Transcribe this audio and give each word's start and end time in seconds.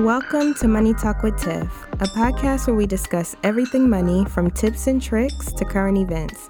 Welcome 0.00 0.54
to 0.54 0.66
Money 0.66 0.94
Talk 0.94 1.22
with 1.22 1.38
Tiff, 1.38 1.86
a 1.92 2.06
podcast 2.06 2.66
where 2.66 2.74
we 2.74 2.86
discuss 2.86 3.36
everything 3.42 3.86
money 3.86 4.24
from 4.24 4.50
tips 4.50 4.86
and 4.86 5.00
tricks 5.00 5.52
to 5.52 5.62
current 5.66 5.98
events. 5.98 6.48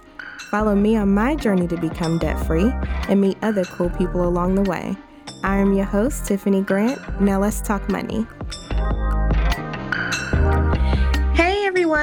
Follow 0.53 0.77
me 0.77 0.95
on 0.95 1.13
my 1.13 1.35
journey 1.35 1.67
to 1.67 1.77
become 1.77 2.21
debt 2.21 2.39
free 2.47 2.71
and 3.09 3.21
meet 3.21 3.37
other 3.43 3.65
cool 3.65 3.91
people 3.91 4.23
along 4.23 4.55
the 4.55 4.71
way. 4.71 4.97
I 5.43 5.57
am 5.57 5.73
your 5.73 5.85
host, 5.85 6.27
Tiffany 6.27 6.63
Grant. 6.63 7.21
Now 7.21 7.41
let's 7.41 7.61
talk 7.61 7.89
money. 7.91 8.25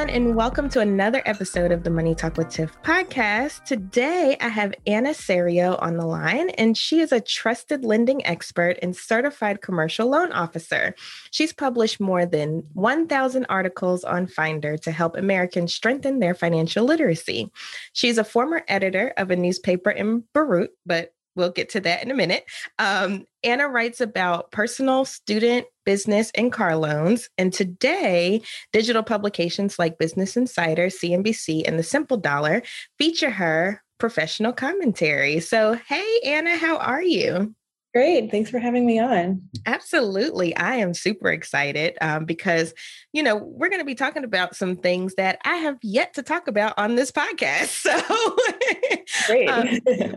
Everyone, 0.08 0.28
and 0.28 0.36
welcome 0.36 0.70
to 0.70 0.80
another 0.80 1.22
episode 1.26 1.72
of 1.72 1.84
the 1.84 1.90
Money 1.90 2.16
Talk 2.16 2.38
with 2.38 2.50
Tiff 2.50 2.72
podcast. 2.82 3.64
Today, 3.66 4.38
I 4.40 4.48
have 4.48 4.74
Anna 4.86 5.14
Serio 5.14 5.76
on 5.78 5.98
the 5.98 6.06
line, 6.06 6.50
and 6.52 6.78
she 6.78 7.00
is 7.00 7.12
a 7.12 7.20
trusted 7.20 7.84
lending 7.84 8.26
expert 8.26 8.78
and 8.82 8.96
certified 8.96 9.62
commercial 9.62 10.10
loan 10.10 10.32
officer. 10.32 10.96
She's 11.32 11.54
published 11.54 12.00
more 12.00 12.26
than 12.26 12.64
1,000 12.74 13.46
articles 13.50 14.04
on 14.04 14.28
Finder 14.28 14.78
to 14.78 14.92
help 14.92 15.18
Americans 15.18 15.74
strengthen 15.74 16.20
their 16.20 16.34
financial 16.34 16.86
literacy. 16.86 17.52
She's 17.94 18.18
a 18.18 18.24
former 18.24 18.64
editor 18.68 19.14
of 19.18 19.32
a 19.32 19.36
newspaper 19.36 19.90
in 19.90 20.24
Beirut, 20.34 20.72
but 20.86 21.12
We'll 21.38 21.52
get 21.52 21.70
to 21.70 21.80
that 21.82 22.04
in 22.04 22.12
a 22.12 22.16
minute. 22.16 22.44
Um, 22.80 23.26
Anna 23.44 23.70
writes 23.70 24.02
about 24.02 24.52
personal, 24.52 25.06
student, 25.06 25.68
business, 25.86 26.32
and 26.36 26.52
car 26.52 26.76
loans. 26.76 27.30
And 27.38 27.54
today, 27.54 28.42
digital 28.74 29.04
publications 29.04 29.80
like 29.80 30.00
Business 30.00 30.36
Insider, 30.36 30.88
CNBC, 30.88 31.66
and 31.66 31.80
The 31.80 31.84
Simple 31.84 32.18
Dollar 32.18 32.64
feature 32.98 33.30
her 33.30 33.82
professional 34.00 34.52
commentary. 34.52 35.40
So, 35.40 35.80
hey, 35.88 36.20
Anna, 36.26 36.58
how 36.58 36.78
are 36.78 37.02
you? 37.02 37.56
Great. 37.98 38.30
Thanks 38.30 38.52
for 38.52 38.60
having 38.60 38.86
me 38.86 39.00
on. 39.00 39.42
Absolutely. 39.66 40.56
I 40.56 40.76
am 40.76 40.94
super 40.94 41.32
excited 41.32 41.98
um, 42.00 42.26
because, 42.26 42.76
you 43.12 43.24
know, 43.24 43.38
we're 43.38 43.70
going 43.70 43.82
to 43.82 43.86
be 43.86 43.96
talking 43.96 44.24
about 44.24 44.56
some 44.56 44.76
things 44.76 45.16
that 45.16 45.40
I 45.44 45.56
have 45.56 45.80
yet 45.82 46.14
to 46.14 46.22
talk 46.22 46.48
about 46.48 46.76
on 46.78 46.94
this 46.94 47.12
podcast. 47.12 47.88
So, 49.08 49.34
Great. 49.34 49.50
um, 49.50 49.68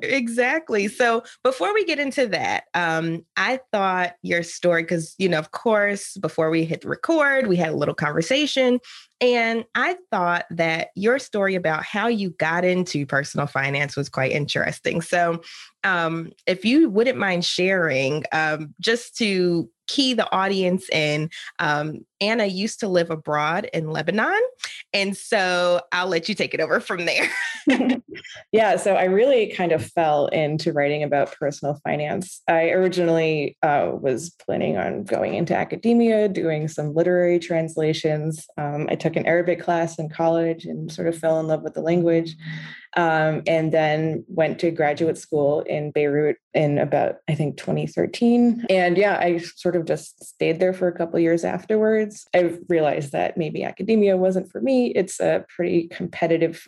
exactly. 0.03 0.89
So, 0.89 1.23
before 1.43 1.73
we 1.73 1.85
get 1.85 1.99
into 1.99 2.27
that, 2.29 2.65
um, 2.75 3.25
I 3.37 3.61
thought 3.73 4.15
your 4.23 4.43
story, 4.43 4.83
because, 4.83 5.15
you 5.19 5.29
know, 5.29 5.39
of 5.39 5.53
course, 5.53 6.17
before 6.17 6.51
we 6.51 6.65
hit 6.65 6.85
record, 6.85 7.47
we 7.47 7.57
had 7.57 7.71
a 7.71 7.77
little 7.77 7.95
conversation 7.95 8.81
and 9.21 9.65
I 9.75 9.97
thought 10.11 10.47
that 10.51 10.89
your 10.95 11.19
story 11.19 11.55
about 11.55 11.83
how 11.83 12.09
you 12.09 12.31
got 12.31 12.65
into 12.65 13.05
personal 13.05 13.47
finance 13.47 13.97
was 13.97 14.09
quite 14.09 14.33
interesting. 14.33 15.01
So, 15.03 15.43
um, 15.85 16.31
if 16.47 16.65
you 16.65 16.89
wouldn't 16.89 17.19
mind 17.19 17.45
sharing, 17.45 18.25
um, 18.33 18.75
just 18.81 19.17
to 19.19 19.69
key 19.91 20.15
the 20.15 20.31
audience 20.33 20.89
in, 20.91 21.31
um, 21.59 22.05
Anna 22.21 22.47
used 22.47 22.81
to 22.81 22.89
live 22.89 23.11
abroad 23.11 23.69
in 23.73 23.91
Lebanon. 23.91 24.41
And 24.93 25.17
so 25.17 25.81
I'll 25.91 26.07
let 26.07 26.29
you 26.29 26.35
take 26.35 26.55
it 26.55 26.61
over 26.61 26.79
from 26.79 27.07
there. 27.07 27.29
yeah, 28.53 28.77
so 28.77 28.95
I 28.95 29.05
really 29.05 29.53
kind 29.53 29.73
of 29.73 29.85
fell 29.85 30.27
into 30.27 30.73
writing 30.73 31.03
about 31.03 31.33
personal 31.33 31.81
finance. 31.83 32.43
I 32.47 32.71
originally 32.71 33.57
uh, 33.63 33.93
was 33.95 34.31
planning 34.47 34.77
on 34.77 35.05
going 35.05 35.35
into 35.35 35.57
academia, 35.57 36.29
doing 36.29 36.69
some 36.69 36.95
literary 36.95 37.39
translations. 37.39 38.47
Um, 38.59 38.87
I 38.91 38.97
took 38.97 39.17
an 39.17 39.27
Arabic 39.27 39.61
class 39.61 39.99
in 39.99 40.09
college 40.09 40.67
and 40.67 40.93
sort 40.93 41.09
of 41.09 41.17
fell 41.17 41.41
in 41.41 41.47
love 41.47 41.63
with 41.63 41.75
the 41.75 41.83
language 41.83 42.37
um, 42.97 43.43
and 43.47 43.73
then 43.73 44.25
went 44.29 44.59
to 44.61 44.71
graduate 44.71 45.19
school 45.19 45.61
in 45.63 45.91
Beirut 45.91 46.37
in 46.55 46.79
about 46.79 47.17
I 47.29 47.35
think 47.35 47.57
2013. 47.57 48.67
And 48.69 48.97
yeah, 48.97 49.19
I 49.21 49.39
sort 49.39 49.77
of 49.77 49.85
just 49.85 50.25
stayed 50.25 50.59
there 50.61 50.73
for 50.73 50.89
a 50.89 50.97
couple 50.97 51.19
years 51.21 51.45
afterwards. 51.45 52.27
I 52.35 52.59
realized 52.69 53.13
that 53.13 53.37
maybe 53.37 53.63
academia 53.65 54.17
wasn't 54.17 54.51
for 54.51 54.61
me. 54.61 54.89
It's 54.89 55.21
a 55.21 55.45
pretty 55.55 55.89
competitive 55.89 56.67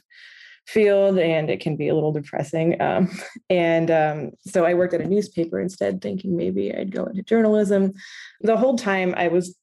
field 0.66 1.18
and 1.18 1.50
it 1.50 1.60
can 1.60 1.76
be 1.76 1.88
a 1.88 1.94
little 1.94 2.12
depressing. 2.12 2.80
Um, 2.80 3.10
and 3.50 3.90
um, 3.90 4.30
so 4.46 4.64
I 4.64 4.74
worked 4.74 4.94
at 4.94 5.00
a 5.00 5.08
newspaper 5.08 5.60
instead, 5.60 6.00
thinking 6.00 6.36
maybe 6.36 6.72
I'd 6.72 6.92
go 6.92 7.04
into 7.04 7.22
journalism. 7.22 7.92
The 8.42 8.56
whole 8.56 8.76
time 8.76 9.14
I 9.16 9.28
was 9.28 9.56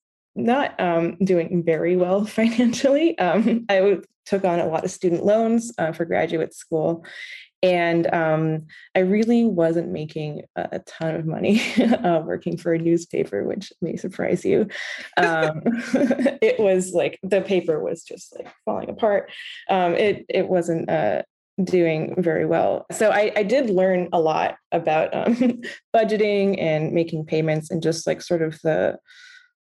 not 0.44 0.80
um, 0.80 1.16
doing 1.24 1.64
very 1.64 1.96
well 1.96 2.26
financially. 2.40 3.18
Um, 3.18 3.66
took 4.30 4.46
on 4.46 4.60
a 4.60 4.68
lot 4.68 4.86
of 4.86 4.92
student 4.92 5.26
loans 5.26 5.74
uh, 5.78 5.92
for 5.92 6.06
graduate 6.06 6.54
school. 6.54 7.04
And 7.62 8.14
um, 8.14 8.68
I 8.96 9.00
really 9.00 9.44
wasn't 9.44 9.92
making 9.92 10.44
a, 10.56 10.70
a 10.74 10.80
ton 10.80 11.16
of 11.16 11.26
money 11.26 11.62
uh, 11.80 12.22
working 12.24 12.56
for 12.56 12.74
a 12.74 12.80
newspaper, 12.80 13.44
which 13.44 13.74
may 13.82 13.98
surprise 13.98 14.46
you. 14.46 14.68
Um, 15.18 15.62
it 16.42 16.60
was 16.60 16.94
like 16.94 17.20
the 17.22 17.42
paper 17.42 17.84
was 17.84 18.04
just 18.04 18.34
like 18.38 18.48
falling 18.64 18.90
apart. 18.90 19.32
Um, 19.70 19.94
it 19.96 20.26
it 20.30 20.48
wasn't 20.48 20.90
uh, 20.90 21.24
doing 21.62 22.16
very 22.18 22.46
well. 22.46 22.86
So 22.92 23.10
I, 23.10 23.34
I, 23.36 23.44
did 23.44 23.70
learn 23.70 24.08
a 24.14 24.20
lot 24.22 24.56
about 24.72 25.14
um, 25.14 25.60
budgeting 25.94 26.62
and 26.62 26.94
making 26.94 27.26
payments 27.26 27.70
and 27.70 27.84
just 27.84 28.08
like 28.08 28.22
sort 28.22 28.42
of 28.42 28.58
the 28.62 28.98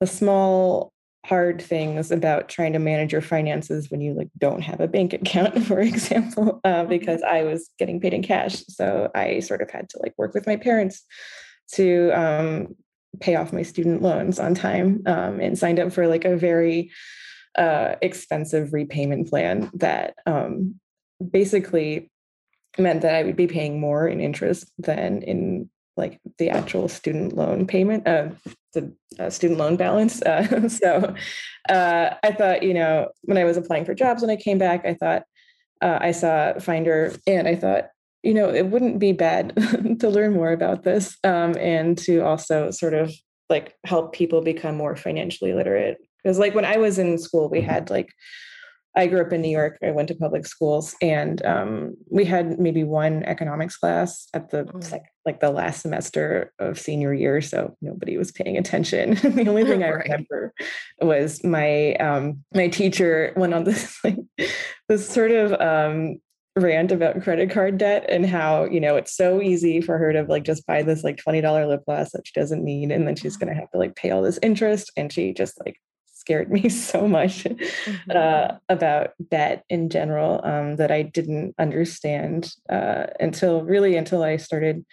the 0.00 0.06
small 0.06 0.92
hard 1.26 1.60
things 1.60 2.12
about 2.12 2.48
trying 2.48 2.72
to 2.72 2.78
manage 2.78 3.10
your 3.10 3.20
finances 3.20 3.90
when 3.90 4.00
you 4.00 4.14
like 4.14 4.28
don't 4.38 4.60
have 4.60 4.80
a 4.80 4.86
bank 4.86 5.12
account 5.12 5.60
for 5.64 5.80
example 5.80 6.60
uh, 6.64 6.68
mm-hmm. 6.68 6.88
because 6.88 7.22
i 7.22 7.42
was 7.42 7.70
getting 7.78 8.00
paid 8.00 8.14
in 8.14 8.22
cash 8.22 8.62
so 8.68 9.10
i 9.14 9.40
sort 9.40 9.60
of 9.60 9.70
had 9.70 9.88
to 9.88 9.98
like 10.02 10.14
work 10.16 10.34
with 10.34 10.46
my 10.46 10.56
parents 10.56 11.04
to 11.72 12.12
um, 12.12 12.76
pay 13.18 13.34
off 13.34 13.52
my 13.52 13.62
student 13.62 14.02
loans 14.02 14.38
on 14.38 14.54
time 14.54 15.02
um, 15.06 15.40
and 15.40 15.58
signed 15.58 15.80
up 15.80 15.92
for 15.92 16.06
like 16.06 16.24
a 16.24 16.36
very 16.36 16.92
uh, 17.58 17.96
expensive 18.02 18.72
repayment 18.72 19.28
plan 19.28 19.68
that 19.74 20.14
um, 20.26 20.76
basically 21.30 22.08
meant 22.78 23.02
that 23.02 23.16
i 23.16 23.24
would 23.24 23.36
be 23.36 23.48
paying 23.48 23.80
more 23.80 24.06
in 24.06 24.20
interest 24.20 24.70
than 24.78 25.22
in 25.22 25.68
like 25.96 26.20
the 26.38 26.50
actual 26.50 26.88
student 26.88 27.34
loan 27.34 27.66
payment, 27.66 28.06
uh, 28.06 28.28
the 28.74 28.92
uh, 29.18 29.30
student 29.30 29.58
loan 29.58 29.76
balance. 29.76 30.22
Uh, 30.22 30.68
so 30.68 31.14
uh, 31.68 32.14
I 32.22 32.32
thought, 32.32 32.62
you 32.62 32.74
know, 32.74 33.08
when 33.22 33.38
I 33.38 33.44
was 33.44 33.56
applying 33.56 33.84
for 33.84 33.94
jobs 33.94 34.22
when 34.22 34.30
I 34.30 34.36
came 34.36 34.58
back, 34.58 34.84
I 34.84 34.94
thought 34.94 35.22
uh, 35.80 35.98
I 36.00 36.12
saw 36.12 36.58
Finder 36.58 37.14
and 37.26 37.48
I 37.48 37.54
thought, 37.54 37.88
you 38.22 38.34
know, 38.34 38.52
it 38.52 38.66
wouldn't 38.66 38.98
be 38.98 39.12
bad 39.12 39.54
to 40.00 40.08
learn 40.08 40.34
more 40.34 40.52
about 40.52 40.82
this 40.82 41.16
um, 41.24 41.56
and 41.58 41.96
to 41.98 42.20
also 42.20 42.70
sort 42.70 42.94
of 42.94 43.12
like 43.48 43.74
help 43.84 44.12
people 44.12 44.42
become 44.42 44.76
more 44.76 44.96
financially 44.96 45.54
literate. 45.54 45.98
Because 46.22 46.38
like 46.38 46.54
when 46.54 46.64
I 46.64 46.76
was 46.78 46.98
in 46.98 47.18
school, 47.18 47.48
we 47.48 47.60
had 47.60 47.88
like 47.88 48.12
I 48.96 49.06
grew 49.06 49.20
up 49.20 49.32
in 49.32 49.42
New 49.42 49.50
York. 49.50 49.78
I 49.82 49.90
went 49.90 50.08
to 50.08 50.14
public 50.14 50.46
schools, 50.46 50.96
and 51.02 51.44
um, 51.44 51.94
we 52.10 52.24
had 52.24 52.58
maybe 52.58 52.82
one 52.82 53.22
economics 53.24 53.76
class 53.76 54.26
at 54.32 54.50
the 54.50 54.64
mm. 54.64 55.00
like 55.26 55.40
the 55.40 55.50
last 55.50 55.82
semester 55.82 56.52
of 56.58 56.78
senior 56.78 57.12
year. 57.12 57.42
So 57.42 57.76
nobody 57.82 58.16
was 58.16 58.32
paying 58.32 58.56
attention. 58.56 59.14
the 59.22 59.48
only 59.48 59.64
thing 59.64 59.82
I 59.84 59.88
remember 59.88 60.54
was 61.00 61.44
my 61.44 61.94
um, 61.96 62.42
my 62.54 62.68
teacher 62.68 63.34
went 63.36 63.52
on 63.52 63.64
this 63.64 63.98
like 64.04 64.18
this 64.88 65.06
sort 65.06 65.30
of 65.30 65.52
um, 65.60 66.16
rant 66.56 66.90
about 66.90 67.22
credit 67.22 67.50
card 67.50 67.76
debt 67.76 68.06
and 68.08 68.24
how 68.24 68.64
you 68.64 68.80
know 68.80 68.96
it's 68.96 69.14
so 69.14 69.42
easy 69.42 69.82
for 69.82 69.98
her 69.98 70.12
to 70.14 70.22
like 70.22 70.42
just 70.42 70.66
buy 70.66 70.82
this 70.82 71.04
like 71.04 71.16
$20 71.16 71.68
lip 71.68 71.82
gloss 71.84 72.12
that 72.12 72.26
she 72.26 72.32
doesn't 72.32 72.64
need 72.64 72.90
and 72.90 73.06
then 73.06 73.14
she's 73.14 73.36
going 73.36 73.48
to 73.54 73.60
have 73.60 73.70
to 73.72 73.78
like 73.78 73.94
pay 73.94 74.10
all 74.10 74.22
this 74.22 74.38
interest 74.42 74.90
and 74.96 75.12
she 75.12 75.34
just 75.34 75.60
like 75.60 75.76
scared 76.26 76.50
me 76.56 76.68
so 76.68 77.06
much 77.06 77.44
mm-hmm. 77.44 78.10
uh, 78.10 78.58
about 78.68 79.10
debt 79.30 79.64
in 79.68 79.88
general 79.88 80.40
um, 80.44 80.76
that 80.76 80.90
I 80.90 81.02
didn't 81.02 81.54
understand 81.58 82.52
uh, 82.68 83.06
until 83.20 83.62
really 83.62 83.96
until 83.96 84.22
I 84.22 84.36
started 84.36 84.84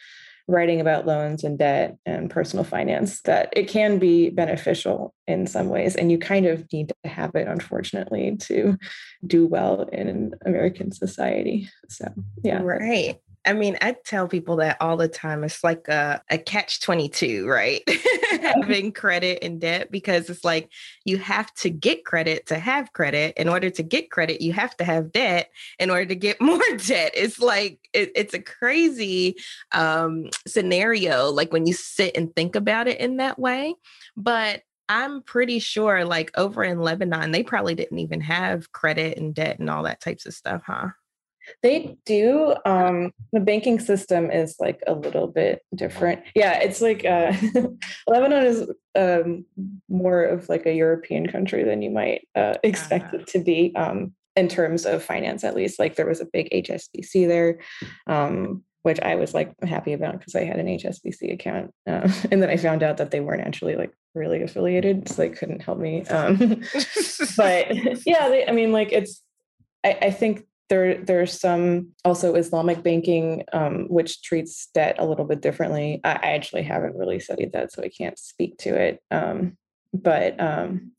writing 0.47 0.81
about 0.81 1.07
loans 1.07 1.43
and 1.45 1.57
debt 1.57 1.95
and 2.05 2.29
personal 2.29 2.65
finance 2.65 3.21
that 3.21 3.51
it 3.55 3.69
can 3.69 3.97
be 3.97 4.29
beneficial 4.29 5.13
in 5.25 5.47
some 5.47 5.69
ways 5.69 5.95
and 5.95 6.11
you 6.11 6.17
kind 6.17 6.45
of 6.45 6.65
need 6.73 6.89
to 6.89 7.09
have 7.09 7.33
it 7.33 7.47
unfortunately 7.47 8.35
to 8.35 8.77
do 9.25 9.47
well 9.47 9.83
in 9.93 10.33
american 10.45 10.91
society. 10.91 11.69
So 11.87 12.13
yeah. 12.43 12.61
Right 12.61 13.17
I 13.45 13.53
mean, 13.53 13.77
I 13.81 13.95
tell 14.05 14.27
people 14.27 14.57
that 14.57 14.77
all 14.79 14.95
the 14.95 15.09
time. 15.09 15.43
It's 15.43 15.63
like 15.63 15.87
a, 15.89 16.21
a 16.29 16.37
catch 16.37 16.79
22, 16.81 17.47
right? 17.47 17.81
Having 18.41 18.93
credit 18.93 19.39
and 19.43 19.59
debt 19.59 19.91
because 19.91 20.29
it's 20.29 20.45
like 20.45 20.71
you 21.03 21.17
have 21.17 21.53
to 21.55 21.69
get 21.69 22.05
credit 22.05 22.45
to 22.47 22.57
have 22.57 22.93
credit. 22.93 23.33
In 23.35 23.49
order 23.49 23.69
to 23.69 23.83
get 23.83 24.11
credit, 24.11 24.41
you 24.41 24.53
have 24.53 24.75
to 24.77 24.85
have 24.85 25.11
debt 25.11 25.49
in 25.77 25.89
order 25.89 26.05
to 26.05 26.15
get 26.15 26.39
more 26.41 26.61
debt. 26.77 27.11
It's 27.15 27.39
like, 27.39 27.79
it, 27.93 28.11
it's 28.15 28.33
a 28.33 28.41
crazy 28.41 29.35
um, 29.73 30.29
scenario, 30.47 31.29
like 31.29 31.51
when 31.51 31.65
you 31.65 31.73
sit 31.73 32.15
and 32.15 32.33
think 32.35 32.55
about 32.55 32.87
it 32.87 32.99
in 32.99 33.17
that 33.17 33.37
way. 33.37 33.75
But 34.15 34.63
I'm 34.87 35.21
pretty 35.21 35.59
sure, 35.59 36.05
like 36.05 36.31
over 36.37 36.63
in 36.63 36.79
Lebanon, 36.79 37.31
they 37.31 37.43
probably 37.43 37.75
didn't 37.75 37.99
even 37.99 38.21
have 38.21 38.71
credit 38.71 39.17
and 39.17 39.33
debt 39.33 39.59
and 39.59 39.69
all 39.69 39.83
that 39.83 40.01
types 40.01 40.25
of 40.25 40.33
stuff, 40.33 40.61
huh? 40.65 40.89
They 41.61 41.97
do. 42.05 42.55
Um, 42.65 43.11
the 43.31 43.39
banking 43.39 43.79
system 43.79 44.31
is 44.31 44.55
like 44.59 44.81
a 44.87 44.93
little 44.93 45.27
bit 45.27 45.61
different. 45.75 46.23
Yeah, 46.35 46.59
it's 46.59 46.81
like 46.81 47.05
uh, 47.05 47.33
Lebanon 48.07 48.45
is 48.45 48.69
um, 48.95 49.45
more 49.89 50.23
of 50.23 50.49
like 50.49 50.65
a 50.65 50.73
European 50.73 51.27
country 51.27 51.63
than 51.63 51.81
you 51.81 51.89
might 51.89 52.27
uh, 52.35 52.55
expect 52.63 53.07
uh-huh. 53.07 53.17
it 53.17 53.27
to 53.27 53.39
be 53.39 53.73
um, 53.75 54.13
in 54.35 54.47
terms 54.47 54.85
of 54.85 55.03
finance, 55.03 55.43
at 55.43 55.55
least. 55.55 55.79
Like 55.79 55.95
there 55.95 56.05
was 56.05 56.21
a 56.21 56.25
big 56.25 56.49
HSBC 56.51 57.27
there, 57.27 57.59
um, 58.07 58.63
which 58.83 58.99
I 59.01 59.15
was 59.15 59.33
like 59.33 59.53
happy 59.63 59.93
about 59.93 60.19
because 60.19 60.35
I 60.35 60.43
had 60.43 60.59
an 60.59 60.67
HSBC 60.67 61.33
account, 61.33 61.71
uh, 61.87 62.09
and 62.31 62.41
then 62.41 62.49
I 62.49 62.57
found 62.57 62.83
out 62.83 62.97
that 62.97 63.11
they 63.11 63.19
weren't 63.19 63.45
actually 63.45 63.75
like 63.75 63.93
really 64.15 64.41
affiliated, 64.43 65.09
so 65.09 65.15
they 65.15 65.29
couldn't 65.29 65.61
help 65.61 65.79
me. 65.79 66.05
Um, 66.05 66.37
but 67.37 68.05
yeah, 68.05 68.29
they, 68.29 68.45
I 68.47 68.51
mean, 68.51 68.71
like 68.71 68.91
it's. 68.91 69.21
I, 69.85 69.97
I 70.03 70.11
think 70.11 70.45
there, 70.69 71.03
there's 71.03 71.39
some 71.39 71.89
also 72.05 72.35
Islamic 72.35 72.83
banking, 72.83 73.43
um, 73.53 73.85
which 73.89 74.21
treats 74.23 74.67
debt 74.73 74.95
a 74.99 75.05
little 75.05 75.25
bit 75.25 75.41
differently. 75.41 75.99
I, 76.03 76.13
I, 76.13 76.31
actually 76.33 76.63
haven't 76.63 76.95
really 76.95 77.19
studied 77.19 77.51
that, 77.53 77.71
so 77.71 77.83
I 77.83 77.89
can't 77.89 78.17
speak 78.17 78.57
to 78.59 78.75
it. 78.75 79.01
Um, 79.11 79.57
but 79.93 80.39
um, 80.39 80.91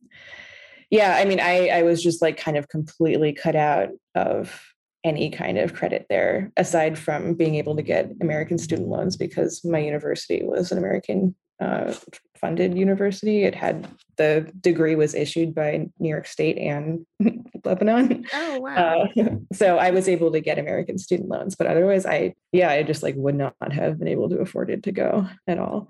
yeah, 0.91 1.17
I 1.17 1.25
mean, 1.25 1.41
I, 1.41 1.69
I 1.69 1.83
was 1.83 2.03
just 2.03 2.23
like 2.23 2.37
kind 2.37 2.57
of 2.57 2.69
completely 2.69 3.33
cut 3.33 3.57
out 3.57 3.89
of 4.15 4.61
any 5.03 5.31
kind 5.31 5.59
of 5.59 5.75
credit 5.75 6.07
there, 6.09 6.51
aside 6.57 6.99
from 6.99 7.35
being 7.35 7.57
able 7.57 7.77
to 7.77 7.83
get 7.83 8.11
American 8.21 8.59
student 8.59 8.89
loans 8.89 9.17
because 9.17 9.65
my 9.65 9.79
university 9.79 10.43
was 10.43 10.73
an 10.73 10.79
American 10.79 11.35
uh, 11.61 11.95
funded 12.41 12.77
university. 12.77 13.45
It 13.45 13.55
had 13.55 13.89
the 14.17 14.53
degree 14.61 14.95
was 14.95 15.15
issued 15.15 15.55
by 15.55 15.87
New 15.99 16.09
York 16.09 16.27
State 16.27 16.59
and 16.59 17.07
Lebanon. 17.65 18.27
Oh 18.33 18.61
wow! 18.61 19.09
Uh, 19.17 19.37
so 19.53 19.79
I 19.79 19.91
was 19.91 20.09
able 20.09 20.33
to 20.33 20.41
get 20.41 20.59
American 20.59 20.99
student 20.99 21.29
loans, 21.29 21.55
but 21.55 21.67
otherwise, 21.67 22.07
I 22.07 22.35
yeah, 22.53 22.71
I 22.71 22.83
just 22.83 23.03
like 23.03 23.15
would 23.17 23.37
not 23.37 23.55
have 23.73 23.99
been 23.99 24.09
able 24.09 24.29
to 24.31 24.39
afford 24.39 24.71
it 24.71 24.83
to 24.85 24.93
go 24.93 25.27
at 25.47 25.59
all. 25.59 25.89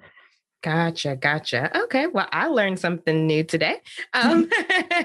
Gotcha, 0.65 1.15
gotcha. 1.15 1.77
Okay, 1.85 2.07
well, 2.07 2.27
I 2.33 2.47
learned 2.47 2.81
something 2.81 3.27
new 3.27 3.45
today. 3.45 3.83
Um, 4.15 4.49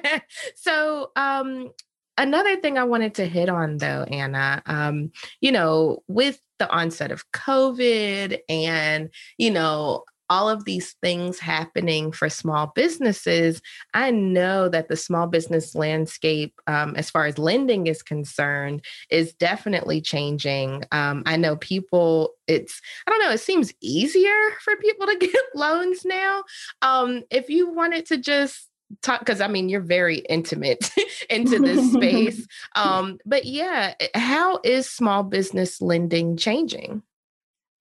so, 0.56 1.12
um, 1.18 1.72
another 2.18 2.56
thing 2.56 2.78
I 2.78 2.86
wanted 2.86 3.16
to 3.16 3.26
hit 3.26 3.50
on 3.50 3.76
though, 3.76 4.04
Anna, 4.04 4.62
um, 4.66 5.12
you 5.42 5.52
know, 5.52 6.02
with 6.08 6.40
the 6.60 6.70
onset 6.70 7.12
of 7.12 7.30
COVID 7.32 8.40
and, 8.48 9.10
you 9.38 9.52
know, 9.52 10.06
all 10.30 10.50
of 10.50 10.66
these 10.66 10.96
things 11.02 11.40
happening 11.40 12.12
for 12.12 12.30
small 12.30 12.72
businesses, 12.76 13.62
I 13.94 14.12
know 14.12 14.70
that 14.70 14.88
the 14.88 14.96
small 14.96 15.28
business 15.28 15.76
landscape, 15.76 16.54
um, 16.68 16.96
as 16.96 17.10
far 17.10 17.26
as 17.26 17.38
lending 17.38 17.88
is 17.88 18.04
concerned, 18.04 18.86
is 19.10 19.34
definitely 19.34 20.02
changing. 20.02 20.84
Um, 20.92 21.24
I 21.26 21.38
know 21.38 21.56
people, 21.56 22.34
it's, 22.48 22.82
I 23.08 23.12
don't 23.12 23.22
know, 23.22 23.32
it 23.32 23.40
seems 23.40 23.74
easier 23.82 24.52
for 24.64 24.76
people 24.78 25.08
to 25.08 25.18
get 25.20 25.44
loans 25.56 26.06
now. 26.06 26.44
Um, 26.82 27.24
if 27.32 27.50
you 27.50 27.70
wanted 27.70 28.06
to 28.08 28.18
just 28.18 28.70
talk 29.04 29.20
because 29.20 29.40
i 29.40 29.48
mean 29.48 29.70
you're 29.70 29.82
very 29.82 30.18
intimate 30.18 30.90
into 31.30 31.60
this 31.60 31.92
space 31.94 32.48
um 32.76 33.20
but 33.24 33.46
yeah 33.46 33.94
how 34.16 34.60
is 34.64 34.90
small 34.90 35.22
business 35.22 35.80
lending 35.80 36.36
changing 36.36 37.04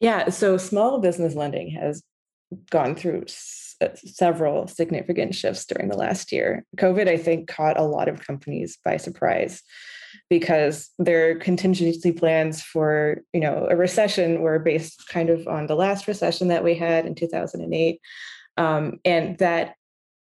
yeah 0.01 0.29
so 0.29 0.59
small 0.59 1.01
business 1.01 1.35
lending 1.35 1.71
has 1.71 2.03
gone 2.71 2.95
through 2.95 3.23
s- 3.23 3.77
uh, 3.81 3.89
several 3.95 4.67
significant 4.67 5.35
shifts 5.35 5.65
during 5.65 5.89
the 5.89 5.97
last 5.97 6.33
year. 6.33 6.65
COVID, 6.77 7.09
I 7.09 7.17
think, 7.17 7.49
caught 7.49 7.79
a 7.79 7.85
lot 7.85 8.09
of 8.09 8.27
companies 8.27 8.79
by 8.85 8.97
surprise 8.97 9.63
because 10.31 10.91
their 10.99 11.37
contingency 11.37 12.13
plans 12.13 12.63
for 12.63 13.19
you 13.33 13.41
know 13.41 13.67
a 13.71 13.77
recession 13.77 14.41
were 14.41 14.59
based 14.59 15.09
kind 15.09 15.31
of 15.31 15.47
on 15.47 15.67
the 15.67 15.75
last 15.75 16.07
recession 16.09 16.49
that 16.49 16.65
we 16.65 16.75
had 16.75 17.07
in 17.07 17.15
2008 17.15 18.01
um, 18.57 18.99
and 19.05 19.39
that 19.39 19.75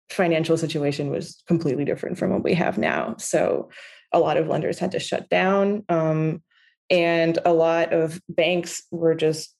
financial 0.08 0.56
situation 0.56 1.10
was 1.10 1.42
completely 1.46 1.84
different 1.84 2.18
from 2.18 2.30
what 2.30 2.42
we 2.42 2.54
have 2.54 2.78
now 2.78 3.14
so 3.18 3.70
a 4.12 4.18
lot 4.18 4.36
of 4.36 4.48
lenders 4.48 4.78
had 4.78 4.92
to 4.92 4.98
shut 4.98 5.28
down 5.28 5.84
um, 5.88 6.42
and 6.90 7.38
a 7.44 7.52
lot 7.52 7.92
of 7.92 8.20
banks 8.28 8.82
were 8.90 9.14
just 9.14 9.54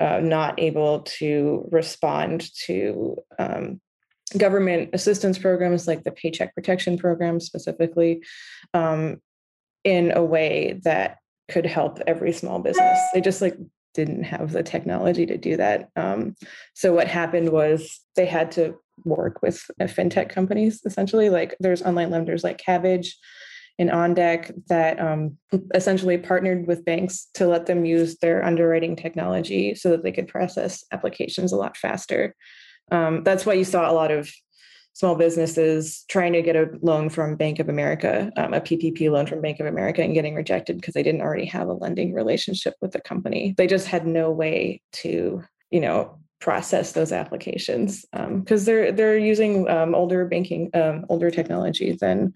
uh, 0.00 0.20
not 0.20 0.58
able 0.60 1.00
to 1.00 1.68
respond 1.70 2.52
to 2.66 3.16
um, 3.38 3.80
government 4.36 4.90
assistance 4.92 5.38
programs 5.38 5.86
like 5.86 6.04
the 6.04 6.12
Paycheck 6.12 6.54
Protection 6.54 6.98
Program 6.98 7.40
specifically 7.40 8.22
um, 8.74 9.20
in 9.84 10.12
a 10.12 10.22
way 10.22 10.80
that 10.84 11.18
could 11.50 11.66
help 11.66 11.98
every 12.06 12.32
small 12.32 12.58
business. 12.58 12.98
They 13.14 13.20
just 13.20 13.40
like 13.40 13.56
didn't 13.94 14.24
have 14.24 14.52
the 14.52 14.62
technology 14.62 15.26
to 15.26 15.36
do 15.38 15.56
that. 15.56 15.88
Um, 15.96 16.36
so 16.74 16.92
what 16.92 17.08
happened 17.08 17.50
was 17.50 18.00
they 18.16 18.26
had 18.26 18.52
to 18.52 18.76
work 19.04 19.40
with 19.42 19.64
uh, 19.80 19.84
fintech 19.84 20.28
companies 20.28 20.82
essentially. 20.84 21.30
Like 21.30 21.56
there's 21.58 21.82
online 21.82 22.10
lenders 22.10 22.44
like 22.44 22.62
Kabbage 22.62 23.08
in 23.78 23.88
OnDeck 23.88 24.52
that 24.68 24.98
um, 24.98 25.38
essentially 25.74 26.18
partnered 26.18 26.66
with 26.66 26.84
banks 26.84 27.28
to 27.34 27.46
let 27.46 27.66
them 27.66 27.84
use 27.84 28.18
their 28.18 28.44
underwriting 28.44 28.96
technology 28.96 29.74
so 29.74 29.90
that 29.90 30.02
they 30.02 30.12
could 30.12 30.26
process 30.26 30.84
applications 30.90 31.52
a 31.52 31.56
lot 31.56 31.76
faster. 31.76 32.34
Um, 32.90 33.22
that's 33.22 33.46
why 33.46 33.52
you 33.52 33.64
saw 33.64 33.88
a 33.88 33.94
lot 33.94 34.10
of 34.10 34.30
small 34.94 35.14
businesses 35.14 36.04
trying 36.08 36.32
to 36.32 36.42
get 36.42 36.56
a 36.56 36.70
loan 36.82 37.08
from 37.08 37.36
Bank 37.36 37.60
of 37.60 37.68
America, 37.68 38.32
um, 38.36 38.52
a 38.52 38.60
PPP 38.60 39.08
loan 39.08 39.26
from 39.26 39.40
Bank 39.40 39.60
of 39.60 39.66
America, 39.66 40.02
and 40.02 40.12
getting 40.12 40.34
rejected 40.34 40.76
because 40.76 40.94
they 40.94 41.04
didn't 41.04 41.20
already 41.20 41.44
have 41.44 41.68
a 41.68 41.72
lending 41.72 42.12
relationship 42.12 42.74
with 42.80 42.90
the 42.90 43.00
company. 43.00 43.54
They 43.56 43.68
just 43.68 43.86
had 43.86 44.08
no 44.08 44.32
way 44.32 44.80
to, 44.94 45.44
you 45.70 45.80
know, 45.80 46.18
process 46.40 46.92
those 46.92 47.12
applications 47.12 48.04
because 48.12 48.60
um, 48.60 48.64
they're 48.64 48.90
they're 48.90 49.18
using 49.18 49.68
um, 49.68 49.94
older 49.94 50.24
banking, 50.24 50.70
um, 50.74 51.04
older 51.08 51.30
technology 51.30 51.92
than 51.92 52.34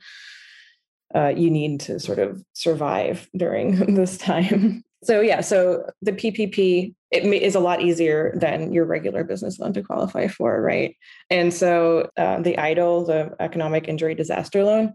uh, 1.14 1.32
you 1.36 1.50
need 1.50 1.80
to 1.80 2.00
sort 2.00 2.18
of 2.18 2.42
survive 2.52 3.28
during 3.36 3.94
this 3.94 4.18
time. 4.18 4.82
So 5.04 5.20
yeah, 5.20 5.40
so 5.40 5.84
the 6.00 6.12
PPP 6.12 6.94
it 7.10 7.24
is 7.26 7.54
a 7.54 7.60
lot 7.60 7.82
easier 7.82 8.32
than 8.36 8.72
your 8.72 8.86
regular 8.86 9.22
business 9.22 9.58
loan 9.58 9.74
to 9.74 9.82
qualify 9.82 10.28
for, 10.28 10.62
right? 10.62 10.96
And 11.28 11.52
so 11.52 12.10
uh, 12.16 12.40
the 12.40 12.54
EIDL, 12.54 13.06
the 13.06 13.36
Economic 13.38 13.86
Injury 13.86 14.14
Disaster 14.14 14.64
Loan, 14.64 14.94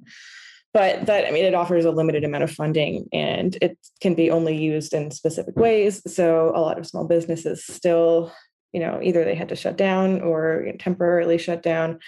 but 0.73 1.05
that 1.05 1.27
I 1.27 1.31
mean 1.31 1.45
it 1.45 1.53
offers 1.53 1.85
a 1.85 1.91
limited 1.91 2.23
amount 2.23 2.43
of 2.43 2.51
funding 2.51 3.07
and 3.13 3.57
it 3.61 3.77
can 4.01 4.15
be 4.15 4.31
only 4.31 4.57
used 4.57 4.93
in 4.93 5.11
specific 5.11 5.55
ways. 5.55 6.01
So 6.11 6.51
a 6.55 6.59
lot 6.59 6.79
of 6.79 6.87
small 6.87 7.07
businesses 7.07 7.63
still, 7.65 8.31
you 8.73 8.79
know, 8.79 8.99
either 9.01 9.23
they 9.23 9.35
had 9.35 9.49
to 9.49 9.55
shut 9.55 9.77
down 9.77 10.21
or 10.21 10.67
temporarily 10.79 11.37
shut 11.37 11.61
down 11.61 11.99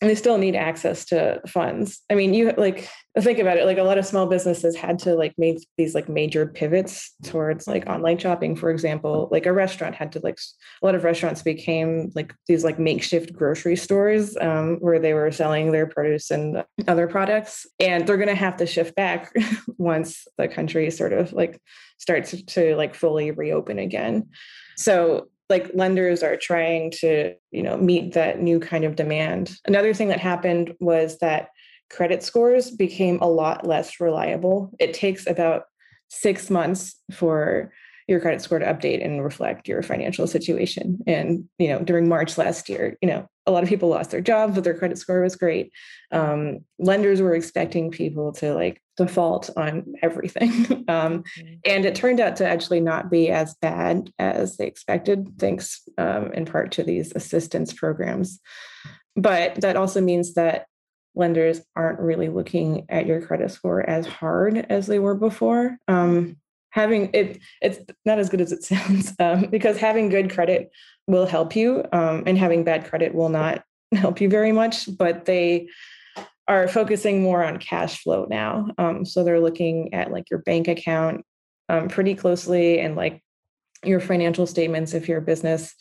and 0.00 0.08
they 0.08 0.14
still 0.14 0.38
need 0.38 0.56
access 0.56 1.04
to 1.06 1.40
funds. 1.46 2.00
I 2.08 2.14
mean, 2.14 2.32
you 2.32 2.52
like 2.56 2.88
think 3.18 3.38
about 3.38 3.58
it, 3.58 3.66
like 3.66 3.76
a 3.76 3.82
lot 3.82 3.98
of 3.98 4.06
small 4.06 4.26
businesses 4.26 4.74
had 4.74 4.98
to 5.00 5.14
like 5.14 5.34
make 5.36 5.58
these 5.76 5.94
like 5.94 6.08
major 6.08 6.46
pivots 6.46 7.14
towards 7.22 7.66
like 7.66 7.86
online 7.86 8.16
shopping, 8.16 8.56
for 8.56 8.70
example. 8.70 9.28
Like 9.30 9.44
a 9.44 9.52
restaurant 9.52 9.94
had 9.94 10.12
to 10.12 10.20
like 10.20 10.38
a 10.82 10.86
lot 10.86 10.94
of 10.94 11.04
restaurants 11.04 11.42
became 11.42 12.10
like 12.14 12.34
these 12.46 12.64
like 12.64 12.78
makeshift 12.78 13.34
grocery 13.34 13.76
stores 13.76 14.38
um, 14.40 14.76
where 14.76 14.98
they 14.98 15.12
were 15.12 15.30
selling 15.30 15.70
their 15.70 15.86
produce 15.86 16.30
and 16.30 16.64
other 16.88 17.06
products. 17.06 17.66
And 17.78 18.06
they're 18.06 18.16
gonna 18.16 18.34
have 18.34 18.56
to 18.56 18.66
shift 18.66 18.94
back 18.94 19.30
once 19.76 20.26
the 20.38 20.48
country 20.48 20.90
sort 20.90 21.12
of 21.12 21.34
like 21.34 21.60
starts 21.98 22.42
to 22.42 22.74
like 22.76 22.94
fully 22.94 23.32
reopen 23.32 23.78
again. 23.78 24.30
So 24.78 25.28
like 25.50 25.70
lenders 25.74 26.22
are 26.22 26.36
trying 26.36 26.90
to 26.92 27.34
you 27.50 27.62
know 27.62 27.76
meet 27.76 28.14
that 28.14 28.40
new 28.40 28.60
kind 28.60 28.84
of 28.84 28.96
demand. 28.96 29.56
Another 29.66 29.92
thing 29.92 30.08
that 30.08 30.20
happened 30.20 30.74
was 30.80 31.18
that 31.18 31.48
credit 31.90 32.22
scores 32.22 32.70
became 32.70 33.18
a 33.20 33.28
lot 33.28 33.66
less 33.66 34.00
reliable. 34.00 34.70
It 34.78 34.94
takes 34.94 35.26
about 35.26 35.64
six 36.08 36.48
months 36.48 36.96
for 37.12 37.72
your 38.10 38.20
credit 38.20 38.42
score 38.42 38.58
to 38.58 38.66
update 38.66 39.04
and 39.04 39.22
reflect 39.22 39.68
your 39.68 39.82
financial 39.82 40.26
situation. 40.26 40.98
And 41.06 41.48
you 41.58 41.68
know, 41.68 41.78
during 41.78 42.08
March 42.08 42.36
last 42.36 42.68
year, 42.68 42.98
you 43.00 43.08
know, 43.08 43.26
a 43.46 43.52
lot 43.52 43.62
of 43.62 43.68
people 43.68 43.88
lost 43.88 44.10
their 44.10 44.20
jobs, 44.20 44.54
but 44.54 44.64
their 44.64 44.76
credit 44.76 44.98
score 44.98 45.22
was 45.22 45.36
great. 45.36 45.72
Um, 46.10 46.58
lenders 46.78 47.22
were 47.22 47.34
expecting 47.34 47.90
people 47.90 48.32
to 48.34 48.52
like 48.52 48.82
default 48.96 49.48
on 49.56 49.94
everything, 50.02 50.50
um, 50.88 51.22
mm-hmm. 51.22 51.54
and 51.64 51.84
it 51.84 51.94
turned 51.94 52.20
out 52.20 52.36
to 52.36 52.46
actually 52.46 52.80
not 52.80 53.10
be 53.10 53.30
as 53.30 53.54
bad 53.62 54.10
as 54.18 54.56
they 54.56 54.66
expected, 54.66 55.38
thanks 55.38 55.88
um, 55.96 56.32
in 56.32 56.44
part 56.44 56.72
to 56.72 56.82
these 56.82 57.12
assistance 57.14 57.72
programs. 57.72 58.40
But 59.14 59.60
that 59.60 59.76
also 59.76 60.00
means 60.00 60.34
that 60.34 60.66
lenders 61.14 61.60
aren't 61.76 62.00
really 62.00 62.28
looking 62.28 62.86
at 62.88 63.06
your 63.06 63.20
credit 63.20 63.50
score 63.50 63.88
as 63.88 64.06
hard 64.06 64.66
as 64.68 64.86
they 64.86 64.98
were 64.98 65.14
before. 65.14 65.76
Um, 65.88 66.36
having 66.70 67.10
it 67.12 67.38
it's 67.60 67.78
not 68.04 68.18
as 68.18 68.28
good 68.28 68.40
as 68.40 68.52
it 68.52 68.62
sounds 68.72 69.14
um, 69.18 69.46
because 69.50 69.76
having 69.76 70.08
good 70.08 70.32
credit 70.32 70.70
will 71.06 71.26
help 71.26 71.56
you 71.56 71.84
um, 71.92 72.22
and 72.26 72.38
having 72.38 72.64
bad 72.64 72.84
credit 72.84 73.14
will 73.14 73.28
not 73.28 73.64
help 73.92 74.20
you 74.20 74.28
very 74.28 74.52
much 74.52 74.88
but 74.96 75.24
they 75.24 75.68
are 76.46 76.68
focusing 76.68 77.22
more 77.22 77.44
on 77.44 77.58
cash 77.58 78.02
flow 78.02 78.26
now 78.28 78.68
um, 78.78 79.04
so 79.04 79.22
they're 79.24 79.40
looking 79.40 79.92
at 79.94 80.10
like 80.10 80.30
your 80.30 80.40
bank 80.40 80.68
account 80.68 81.24
um, 81.68 81.88
pretty 81.88 82.14
closely 82.14 82.80
and 82.80 82.96
like 82.96 83.22
your 83.84 84.00
financial 84.00 84.46
statements 84.46 84.94
if 84.94 85.08
you're 85.08 85.18
a 85.18 85.22
business 85.22 85.74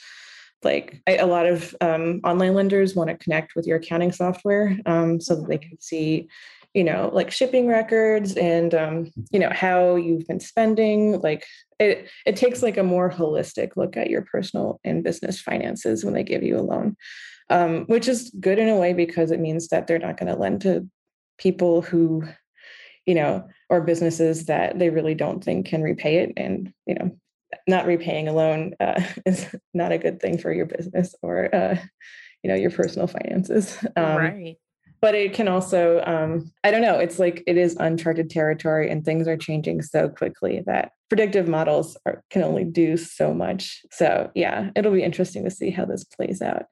like 0.64 1.02
I, 1.08 1.18
a 1.18 1.26
lot 1.26 1.46
of 1.46 1.76
um, 1.82 2.22
online 2.24 2.54
lenders 2.54 2.96
want 2.96 3.10
to 3.10 3.18
connect 3.18 3.56
with 3.56 3.66
your 3.66 3.78
accounting 3.78 4.12
software 4.12 4.78
um, 4.86 5.22
so 5.22 5.36
that 5.36 5.48
they 5.48 5.58
mm. 5.58 5.70
can 5.70 5.80
see 5.80 6.28
you 6.74 6.84
know 6.84 7.10
like 7.14 7.32
shipping 7.32 7.68
records 7.68 8.36
and 8.36 8.74
um, 8.74 9.12
you 9.32 9.40
know 9.40 9.50
how 9.52 9.96
you've 9.96 10.28
been 10.28 10.40
spending 10.40 11.20
like 11.22 11.46
it 11.80 12.10
it 12.26 12.36
takes 12.36 12.62
like 12.62 12.78
a 12.78 12.84
more 12.84 13.10
holistic 13.10 13.76
look 13.76 13.98
at 13.98 14.10
your 14.10 14.22
personal 14.22 14.80
and 14.84 15.04
business 15.04 15.42
finances 15.42 16.04
when 16.04 16.14
they 16.14 16.24
give 16.24 16.44
you 16.44 16.58
a 16.58 16.62
loan 16.62 16.96
um, 17.50 17.86
which 17.86 18.08
is 18.08 18.32
good 18.40 18.60
in 18.60 18.70
a 18.70 18.78
way 18.78 18.94
because 18.94 19.32
it 19.32 19.40
means 19.40 19.70
that 19.70 19.88
they're 19.88 19.98
not 19.98 20.18
going 20.18 20.32
to 20.32 20.40
lend 20.40 20.62
to 20.62 20.88
people 21.38 21.82
who 21.82 22.24
you 23.06 23.16
know 23.16 23.48
or 23.70 23.82
businesses 23.82 24.46
that 24.46 24.78
they 24.78 24.90
really 24.90 25.16
don't 25.16 25.44
think 25.44 25.66
can 25.66 25.82
repay 25.82 26.18
it 26.18 26.34
and 26.38 26.72
you 26.86 26.94
know 26.94 27.12
not 27.68 27.88
repaying 27.88 28.28
a 28.28 28.34
loan 28.34 28.76
uh, 28.80 29.02
is 29.26 29.48
not 29.74 29.92
a 29.92 29.98
good 29.98 30.20
thing 30.20 30.38
for 30.38 30.54
your 30.54 30.68
business 30.68 31.16
or 31.24 31.54
uh, 31.54 31.78
you 32.44 32.50
know 32.50 32.56
your 32.56 32.72
personal 32.72 33.08
finances 33.08 33.78
um, 33.96 34.18
right 34.18 34.58
but 35.02 35.16
it 35.16 35.34
can 35.34 35.48
also 35.48 36.02
um, 36.06 36.52
i 36.64 36.72
don't 36.72 36.82
know 36.82 37.00
it's 37.00 37.20
like 37.20 37.44
it 37.48 37.58
is 37.58 37.76
uncharted 37.80 38.30
territory 38.30 38.90
and 38.90 39.06
things 39.06 39.28
are 39.28 39.38
changing 39.38 39.82
so 39.82 40.10
quickly 40.10 40.62
that 40.66 40.92
predictive 41.10 41.48
models 41.48 41.98
are, 42.06 42.24
can 42.30 42.44
only 42.44 42.64
do 42.64 42.96
so 42.96 43.34
much. 43.34 43.82
So 43.92 44.32
yeah 44.36 44.70
it'll 44.76 44.94
be 44.94 45.04
interesting 45.04 45.44
to 45.44 45.52
see 45.52 45.72
how 45.72 45.86
this 45.86 46.04
plays 46.04 46.42
out. 46.42 46.66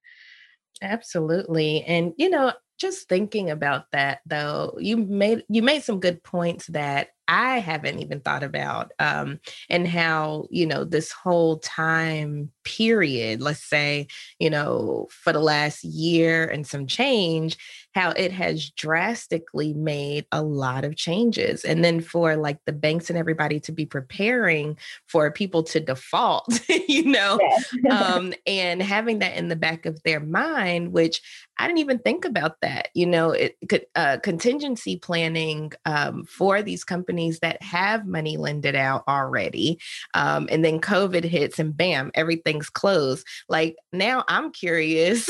Absolutely. 0.82 1.84
And 1.84 2.14
you 2.18 2.30
know 2.30 2.54
just 2.80 3.10
thinking 3.10 3.50
about 3.50 3.86
that 3.92 4.20
though 4.28 4.78
you 4.80 4.98
made 4.98 5.44
you 5.50 5.64
made 5.64 5.84
some 5.84 6.00
good 6.00 6.24
points 6.24 6.68
that 6.68 7.10
I 7.28 7.60
haven't 7.60 8.00
even 8.00 8.22
thought 8.22 8.44
about, 8.44 8.92
um, 9.00 9.40
and 9.70 9.88
how, 9.88 10.48
you 10.50 10.66
know, 10.66 10.84
this 10.84 11.12
whole 11.12 11.60
time 11.60 12.52
period, 12.64 13.42
let's 13.42 13.64
say, 13.64 14.08
you 14.40 14.50
know, 14.50 15.08
for 15.10 15.34
the 15.34 15.40
last 15.40 15.84
year 15.84 16.46
and 16.46 16.66
some 16.66 16.88
change, 16.88 17.58
how 17.94 18.12
it 18.12 18.32
has 18.32 18.70
drastically 18.70 19.74
made 19.74 20.26
a 20.32 20.42
lot 20.42 20.86
of 20.86 20.96
changes. 20.96 21.66
And 21.66 21.84
then 21.84 22.00
for 22.00 22.36
like 22.36 22.60
the 22.66 22.74
banks 22.74 23.10
and 23.10 23.18
everybody 23.18 23.60
to 23.62 23.72
be 23.72 23.86
preparing 23.86 24.78
for 25.08 25.32
people 25.32 25.64
to 25.64 25.80
default, 25.80 26.62
you 26.88 27.06
know, 27.06 27.40
um, 27.90 28.34
and 28.46 28.82
having 28.82 29.20
that 29.20 29.36
in 29.36 29.48
the 29.48 29.56
back 29.56 29.86
of 29.86 30.02
their 30.04 30.20
mind, 30.20 30.94
which 30.94 31.22
I 31.58 31.66
didn't 31.66 31.80
even 31.80 32.00
think 32.00 32.24
about 32.24 32.62
that, 32.62 32.90
you 32.94 33.08
know, 33.08 33.32
it 33.32 33.58
could 33.68 33.86
uh, 33.96 34.18
contingency 34.22 34.98
planning 34.98 35.72
um, 35.86 36.24
for 36.26 36.62
these 36.62 36.84
companies 36.84 37.17
companies 37.18 37.40
that 37.40 37.62
have 37.64 38.06
money 38.06 38.38
lended 38.38 38.76
out 38.76 39.04
already. 39.08 39.80
Um, 40.14 40.48
and 40.52 40.64
then 40.64 40.80
COVID 40.80 41.24
hits 41.24 41.58
and 41.58 41.76
bam, 41.76 42.12
everything's 42.14 42.70
closed. 42.70 43.26
Like 43.50 43.76
now 43.92 44.24
I'm 44.28 44.52
curious 44.52 45.28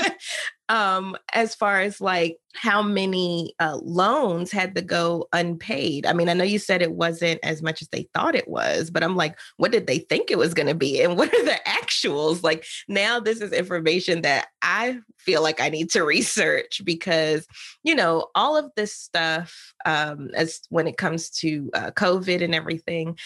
um, 0.72 1.14
as 1.34 1.54
far 1.54 1.82
as 1.82 2.00
like 2.00 2.38
how 2.54 2.80
many 2.82 3.52
uh, 3.60 3.78
loans 3.82 4.50
had 4.50 4.74
to 4.74 4.80
go 4.80 5.28
unpaid. 5.34 6.06
I 6.06 6.14
mean, 6.14 6.30
I 6.30 6.32
know 6.32 6.44
you 6.44 6.58
said 6.58 6.80
it 6.80 6.92
wasn't 6.94 7.40
as 7.42 7.60
much 7.60 7.82
as 7.82 7.88
they 7.88 8.08
thought 8.14 8.34
it 8.34 8.48
was, 8.48 8.90
but 8.90 9.04
I'm 9.04 9.14
like, 9.14 9.38
what 9.58 9.70
did 9.70 9.86
they 9.86 9.98
think 9.98 10.30
it 10.30 10.38
was 10.38 10.54
going 10.54 10.68
to 10.68 10.74
be? 10.74 11.02
And 11.02 11.18
what 11.18 11.28
are 11.28 11.44
the 11.44 11.60
actuals? 11.66 12.42
Like, 12.42 12.64
now 12.88 13.20
this 13.20 13.42
is 13.42 13.52
information 13.52 14.22
that 14.22 14.46
I 14.62 15.00
feel 15.18 15.42
like 15.42 15.60
I 15.60 15.68
need 15.68 15.90
to 15.90 16.04
research 16.04 16.80
because, 16.84 17.46
you 17.82 17.94
know, 17.94 18.28
all 18.34 18.56
of 18.56 18.72
this 18.74 18.94
stuff, 18.94 19.74
um, 19.84 20.30
as 20.34 20.62
when 20.70 20.86
it 20.86 20.96
comes 20.96 21.28
to 21.40 21.70
uh, 21.74 21.90
COVID 21.90 22.42
and 22.42 22.54
everything, 22.54 23.18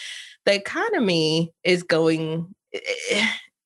the 0.45 0.53
economy 0.53 1.53
is 1.63 1.81
going. 1.83 2.53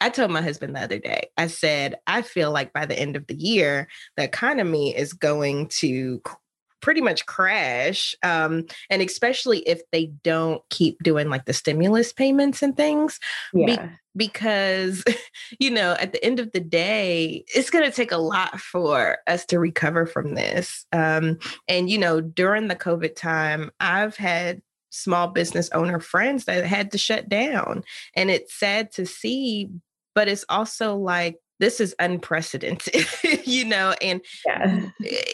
I 0.02 0.10
told 0.10 0.32
my 0.32 0.42
husband 0.42 0.76
the 0.76 0.82
other 0.82 1.00
day, 1.00 1.30
I 1.38 1.48
said, 1.48 1.96
I 2.08 2.24
feel 2.24 2.52
like 2.52 2.74
by 2.74 2.86
the 2.86 3.00
end 3.00 3.16
of 3.16 3.28
the 3.28 3.36
year, 3.36 3.88
the 4.18 4.24
economy 4.24 4.96
is 4.96 5.14
going 5.14 5.68
to 5.80 6.22
pretty 6.82 7.02
much 7.02 7.28
crash. 7.28 8.16
Um, 8.24 8.66
and 8.90 9.02
especially 9.02 9.60
if 9.60 9.82
they 9.92 10.08
don't 10.24 10.62
keep 10.70 10.98
doing 11.04 11.30
like 11.30 11.46
the 11.46 11.54
stimulus 11.54 12.12
payments 12.12 12.62
and 12.62 12.76
things. 12.76 13.20
Yeah. 13.54 13.66
Be- 13.66 13.94
because, 14.14 15.06
you 15.60 15.70
know, 15.70 15.96
at 16.00 16.12
the 16.12 16.26
end 16.26 16.40
of 16.40 16.52
the 16.52 16.60
day, 16.60 17.46
it's 17.56 17.70
going 17.70 17.86
to 17.86 17.96
take 17.96 18.12
a 18.12 18.18
lot 18.18 18.60
for 18.60 19.20
us 19.28 19.46
to 19.46 19.60
recover 19.60 20.06
from 20.06 20.36
this. 20.36 20.86
Um, 20.92 21.38
and, 21.68 21.90
you 21.90 21.98
know, 21.98 22.20
during 22.20 22.68
the 22.68 22.76
COVID 22.76 23.16
time, 23.16 23.72
I've 23.80 24.18
had 24.18 24.62
small 24.90 25.28
business 25.28 25.70
owner 25.72 26.00
friends 26.00 26.46
that 26.46 26.66
had 26.66 26.92
to 26.92 26.98
shut 26.98 27.30
down. 27.30 27.84
And 28.16 28.30
it's 28.30 28.54
sad 28.54 28.92
to 28.94 29.06
see, 29.06 29.70
but 30.16 30.28
it's 30.28 30.46
also 30.50 30.96
like 30.96 31.38
this 31.60 31.80
is 31.80 31.96
unprecedented, 32.00 33.06
you 33.46 33.66
know, 33.66 33.94
and 34.02 34.22
yeah. 34.46 34.90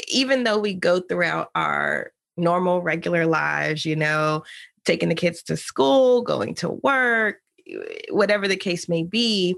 even 0.10 0.43
though 0.43 0.57
we 0.57 0.74
go 0.74 1.00
throughout 1.00 1.50
our 1.55 2.12
normal 2.36 2.81
regular 2.81 3.25
lives, 3.25 3.86
you 3.86 3.96
know, 3.96 4.43
taking 4.86 5.10
the 5.10 5.15
kids 5.15 5.41
to 5.43 5.57
school, 5.57 6.22
going 6.22 6.53
to 6.55 6.69
work, 6.84 7.38
whatever 8.10 8.48
the 8.48 8.57
case 8.57 8.88
may 8.88 9.03
be, 9.03 9.55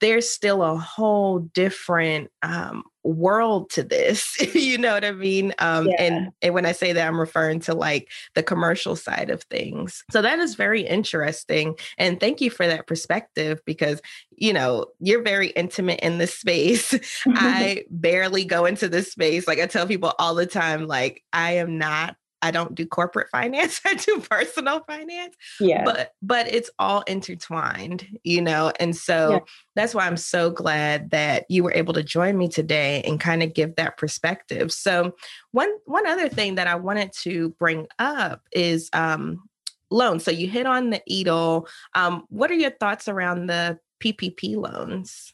there's 0.00 0.30
still 0.30 0.62
a 0.62 0.76
whole 0.76 1.40
different 1.40 2.30
um, 2.42 2.82
world 3.04 3.70
to 3.70 3.82
this 3.82 4.36
you 4.54 4.76
know 4.76 4.92
what 4.92 5.04
i 5.04 5.12
mean? 5.12 5.54
Um, 5.58 5.88
yeah. 5.88 6.02
and 6.02 6.28
and 6.42 6.54
when 6.54 6.66
i 6.66 6.72
say 6.72 6.92
that 6.92 7.06
i'm 7.06 7.18
referring 7.18 7.60
to 7.60 7.74
like 7.74 8.10
the 8.34 8.42
commercial 8.42 8.96
side 8.96 9.30
of 9.30 9.42
things. 9.44 10.04
So 10.10 10.22
that 10.22 10.38
is 10.38 10.54
very 10.54 10.82
interesting 10.82 11.76
and 11.96 12.20
thank 12.20 12.40
you 12.40 12.50
for 12.50 12.66
that 12.66 12.86
perspective 12.86 13.60
because 13.64 14.00
you 14.30 14.52
know 14.52 14.86
you're 15.00 15.22
very 15.22 15.48
intimate 15.48 16.00
in 16.00 16.18
this 16.18 16.34
space. 16.38 16.94
I 17.28 17.84
barely 17.90 18.44
go 18.44 18.64
into 18.66 18.88
this 18.88 19.12
space. 19.12 19.46
Like 19.46 19.60
i 19.60 19.66
tell 19.66 19.86
people 19.86 20.12
all 20.18 20.34
the 20.34 20.46
time 20.46 20.86
like 20.86 21.22
i 21.32 21.52
am 21.52 21.78
not 21.78 22.16
I 22.42 22.50
don't 22.50 22.74
do 22.74 22.86
corporate 22.86 23.28
finance. 23.30 23.80
I 23.86 23.94
do 23.94 24.20
personal 24.20 24.80
finance. 24.80 25.36
Yeah. 25.60 25.84
But 25.84 26.12
but 26.22 26.46
it's 26.48 26.70
all 26.78 27.02
intertwined, 27.02 28.06
you 28.24 28.40
know. 28.40 28.72
And 28.78 28.96
so 28.96 29.30
yeah. 29.30 29.38
that's 29.74 29.94
why 29.94 30.06
I'm 30.06 30.16
so 30.16 30.50
glad 30.50 31.10
that 31.10 31.46
you 31.48 31.64
were 31.64 31.72
able 31.72 31.94
to 31.94 32.02
join 32.02 32.38
me 32.38 32.48
today 32.48 33.02
and 33.02 33.20
kind 33.20 33.42
of 33.42 33.54
give 33.54 33.76
that 33.76 33.96
perspective. 33.96 34.72
So 34.72 35.14
one 35.52 35.70
one 35.84 36.06
other 36.06 36.28
thing 36.28 36.56
that 36.56 36.66
I 36.66 36.76
wanted 36.76 37.12
to 37.22 37.50
bring 37.58 37.88
up 37.98 38.42
is 38.52 38.90
um 38.92 39.48
loans. 39.90 40.24
So 40.24 40.30
you 40.30 40.48
hit 40.48 40.66
on 40.66 40.90
the 40.90 41.02
EIDL. 41.10 41.66
Um, 41.94 42.24
what 42.28 42.50
are 42.50 42.54
your 42.54 42.70
thoughts 42.70 43.08
around 43.08 43.46
the 43.46 43.78
PPP 44.00 44.56
loans? 44.56 45.32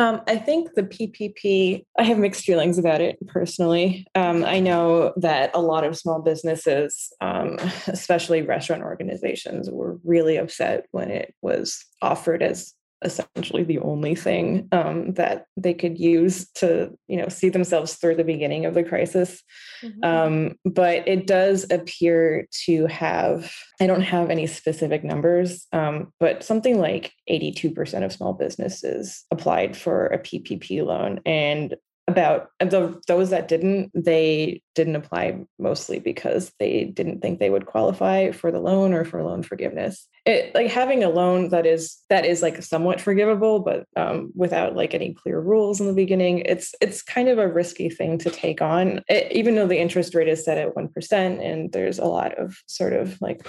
Um, 0.00 0.22
I 0.26 0.36
think 0.36 0.72
the 0.74 0.82
PPP, 0.82 1.84
I 1.98 2.04
have 2.04 2.16
mixed 2.16 2.44
feelings 2.44 2.78
about 2.78 3.02
it 3.02 3.18
personally. 3.26 4.06
Um, 4.14 4.46
I 4.46 4.58
know 4.58 5.12
that 5.18 5.50
a 5.52 5.60
lot 5.60 5.84
of 5.84 5.94
small 5.94 6.22
businesses, 6.22 7.12
um, 7.20 7.58
especially 7.86 8.40
restaurant 8.40 8.82
organizations, 8.82 9.68
were 9.70 9.98
really 10.02 10.38
upset 10.38 10.86
when 10.92 11.10
it 11.10 11.34
was 11.42 11.84
offered 12.00 12.42
as 12.42 12.72
essentially 13.02 13.64
the 13.64 13.78
only 13.78 14.14
thing 14.14 14.68
um, 14.72 15.12
that 15.14 15.46
they 15.56 15.74
could 15.74 15.98
use 15.98 16.48
to 16.50 16.90
you 17.08 17.16
know 17.16 17.28
see 17.28 17.48
themselves 17.48 17.94
through 17.94 18.14
the 18.14 18.24
beginning 18.24 18.66
of 18.66 18.74
the 18.74 18.84
crisis 18.84 19.42
mm-hmm. 19.82 20.04
um, 20.04 20.54
but 20.64 21.06
it 21.08 21.26
does 21.26 21.66
appear 21.70 22.46
to 22.50 22.86
have 22.86 23.52
i 23.80 23.86
don't 23.86 24.02
have 24.02 24.30
any 24.30 24.46
specific 24.46 25.02
numbers 25.04 25.66
um, 25.72 26.12
but 26.20 26.42
something 26.42 26.78
like 26.78 27.12
82% 27.30 28.04
of 28.04 28.12
small 28.12 28.32
businesses 28.34 29.24
applied 29.30 29.76
for 29.76 30.06
a 30.06 30.18
ppp 30.18 30.84
loan 30.84 31.20
and 31.24 31.74
about 32.10 32.50
the, 32.58 33.00
those 33.06 33.30
that 33.30 33.48
didn't 33.48 33.90
they 33.94 34.62
didn't 34.74 34.96
apply 34.96 35.40
mostly 35.58 35.98
because 35.98 36.52
they 36.58 36.84
didn't 36.84 37.20
think 37.20 37.38
they 37.38 37.50
would 37.50 37.66
qualify 37.66 38.30
for 38.30 38.50
the 38.50 38.60
loan 38.60 38.92
or 38.92 39.04
for 39.04 39.22
loan 39.22 39.42
forgiveness. 39.42 40.06
It 40.26 40.54
like 40.54 40.70
having 40.70 41.02
a 41.02 41.08
loan 41.08 41.48
that 41.50 41.66
is 41.66 41.98
that 42.08 42.26
is 42.26 42.42
like 42.42 42.62
somewhat 42.62 43.00
forgivable 43.00 43.60
but 43.60 43.86
um, 43.96 44.32
without 44.34 44.76
like 44.76 44.94
any 44.94 45.14
clear 45.14 45.40
rules 45.40 45.80
in 45.80 45.86
the 45.86 45.92
beginning 45.92 46.40
it's 46.40 46.74
it's 46.80 47.02
kind 47.02 47.28
of 47.28 47.38
a 47.38 47.48
risky 47.48 47.88
thing 47.88 48.18
to 48.18 48.30
take 48.30 48.60
on. 48.60 49.02
It, 49.08 49.32
even 49.32 49.54
though 49.54 49.66
the 49.66 49.80
interest 49.80 50.14
rate 50.14 50.28
is 50.28 50.44
set 50.44 50.58
at 50.58 50.74
1% 50.74 51.12
and 51.12 51.72
there's 51.72 51.98
a 51.98 52.04
lot 52.04 52.38
of 52.38 52.56
sort 52.66 52.92
of 52.92 53.20
like 53.20 53.46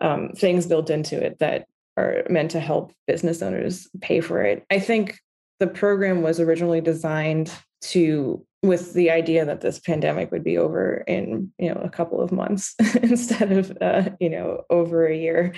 um, 0.00 0.30
things 0.30 0.66
built 0.66 0.90
into 0.90 1.22
it 1.22 1.38
that 1.40 1.66
are 1.96 2.24
meant 2.28 2.50
to 2.50 2.60
help 2.60 2.92
business 3.06 3.40
owners 3.40 3.88
pay 4.00 4.20
for 4.20 4.42
it 4.42 4.64
i 4.70 4.80
think 4.80 5.16
the 5.60 5.66
program 5.66 6.22
was 6.22 6.40
originally 6.40 6.80
designed 6.80 7.52
to 7.80 8.44
with 8.62 8.94
the 8.94 9.10
idea 9.10 9.44
that 9.44 9.60
this 9.60 9.78
pandemic 9.78 10.32
would 10.32 10.42
be 10.42 10.56
over 10.56 11.04
in 11.06 11.52
you 11.58 11.68
know 11.68 11.78
a 11.84 11.90
couple 11.90 12.22
of 12.22 12.32
months 12.32 12.74
instead 13.02 13.52
of 13.52 13.76
uh, 13.82 14.08
you 14.20 14.30
know 14.30 14.62
over 14.70 15.06
a 15.06 15.16
year. 15.16 15.54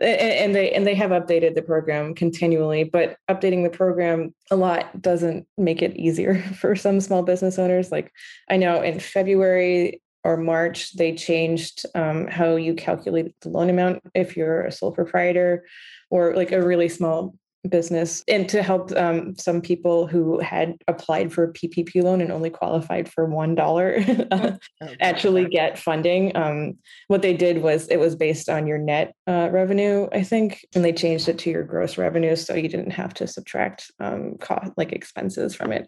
And, 0.00 0.54
they 0.54 0.72
and 0.72 0.86
they 0.86 0.94
have 0.94 1.10
updated 1.10 1.54
the 1.54 1.62
program 1.62 2.14
continually 2.14 2.84
but 2.84 3.16
updating 3.30 3.62
the 3.62 3.76
program 3.76 4.34
a 4.50 4.56
lot 4.56 5.00
doesn't 5.00 5.46
make 5.58 5.82
it 5.82 5.96
easier 5.96 6.42
for 6.60 6.74
some 6.74 7.00
small 7.00 7.22
business 7.22 7.58
owners. 7.58 7.92
Like 7.92 8.12
i 8.48 8.56
know 8.56 8.82
in 8.82 8.98
february 8.98 10.00
or 10.24 10.36
March, 10.36 10.92
they 10.92 11.14
changed 11.14 11.86
um, 11.94 12.26
how 12.26 12.56
you 12.56 12.74
calculate 12.74 13.34
the 13.40 13.48
loan 13.48 13.70
amount 13.70 14.02
if 14.14 14.36
you're 14.36 14.62
a 14.62 14.72
sole 14.72 14.92
proprietor 14.92 15.64
or 16.10 16.34
like 16.34 16.52
a 16.52 16.62
really 16.62 16.88
small 16.88 17.34
business 17.68 18.24
and 18.26 18.48
to 18.48 18.62
help 18.62 18.90
um, 18.92 19.36
some 19.36 19.60
people 19.60 20.06
who 20.06 20.40
had 20.40 20.76
applied 20.88 21.32
for 21.32 21.44
a 21.44 21.52
PPP 21.52 22.02
loan 22.02 22.20
and 22.20 22.32
only 22.32 22.50
qualified 22.50 23.08
for 23.08 23.26
one 23.26 23.54
dollar 23.54 24.02
oh, 24.30 24.56
actually 25.00 25.46
get 25.46 25.78
funding. 25.78 26.34
Um, 26.36 26.78
what 27.08 27.22
they 27.22 27.34
did 27.34 27.62
was 27.62 27.88
it 27.88 27.98
was 27.98 28.16
based 28.16 28.48
on 28.48 28.66
your 28.66 28.78
net 28.78 29.14
uh, 29.26 29.48
revenue, 29.52 30.08
I 30.12 30.22
think, 30.22 30.64
and 30.74 30.84
they 30.84 30.92
changed 30.92 31.28
it 31.28 31.38
to 31.40 31.50
your 31.50 31.64
gross 31.64 31.98
revenue, 31.98 32.36
so 32.36 32.54
you 32.54 32.68
didn't 32.68 32.92
have 32.92 33.14
to 33.14 33.26
subtract 33.26 33.90
um, 34.00 34.36
cost 34.38 34.72
like 34.76 34.92
expenses 34.92 35.54
from 35.54 35.72
it. 35.72 35.86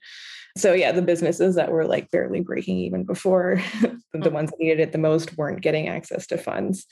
So 0.56 0.74
yeah, 0.74 0.92
the 0.92 1.02
businesses 1.02 1.54
that 1.54 1.72
were 1.72 1.86
like 1.86 2.10
barely 2.10 2.40
breaking 2.40 2.78
even 2.78 3.04
before, 3.04 3.62
the 4.12 4.30
ones 4.30 4.50
that 4.50 4.60
needed 4.60 4.80
it 4.80 4.92
the 4.92 4.98
most 4.98 5.36
weren't 5.38 5.62
getting 5.62 5.88
access 5.88 6.26
to 6.26 6.36
funds. 6.36 6.86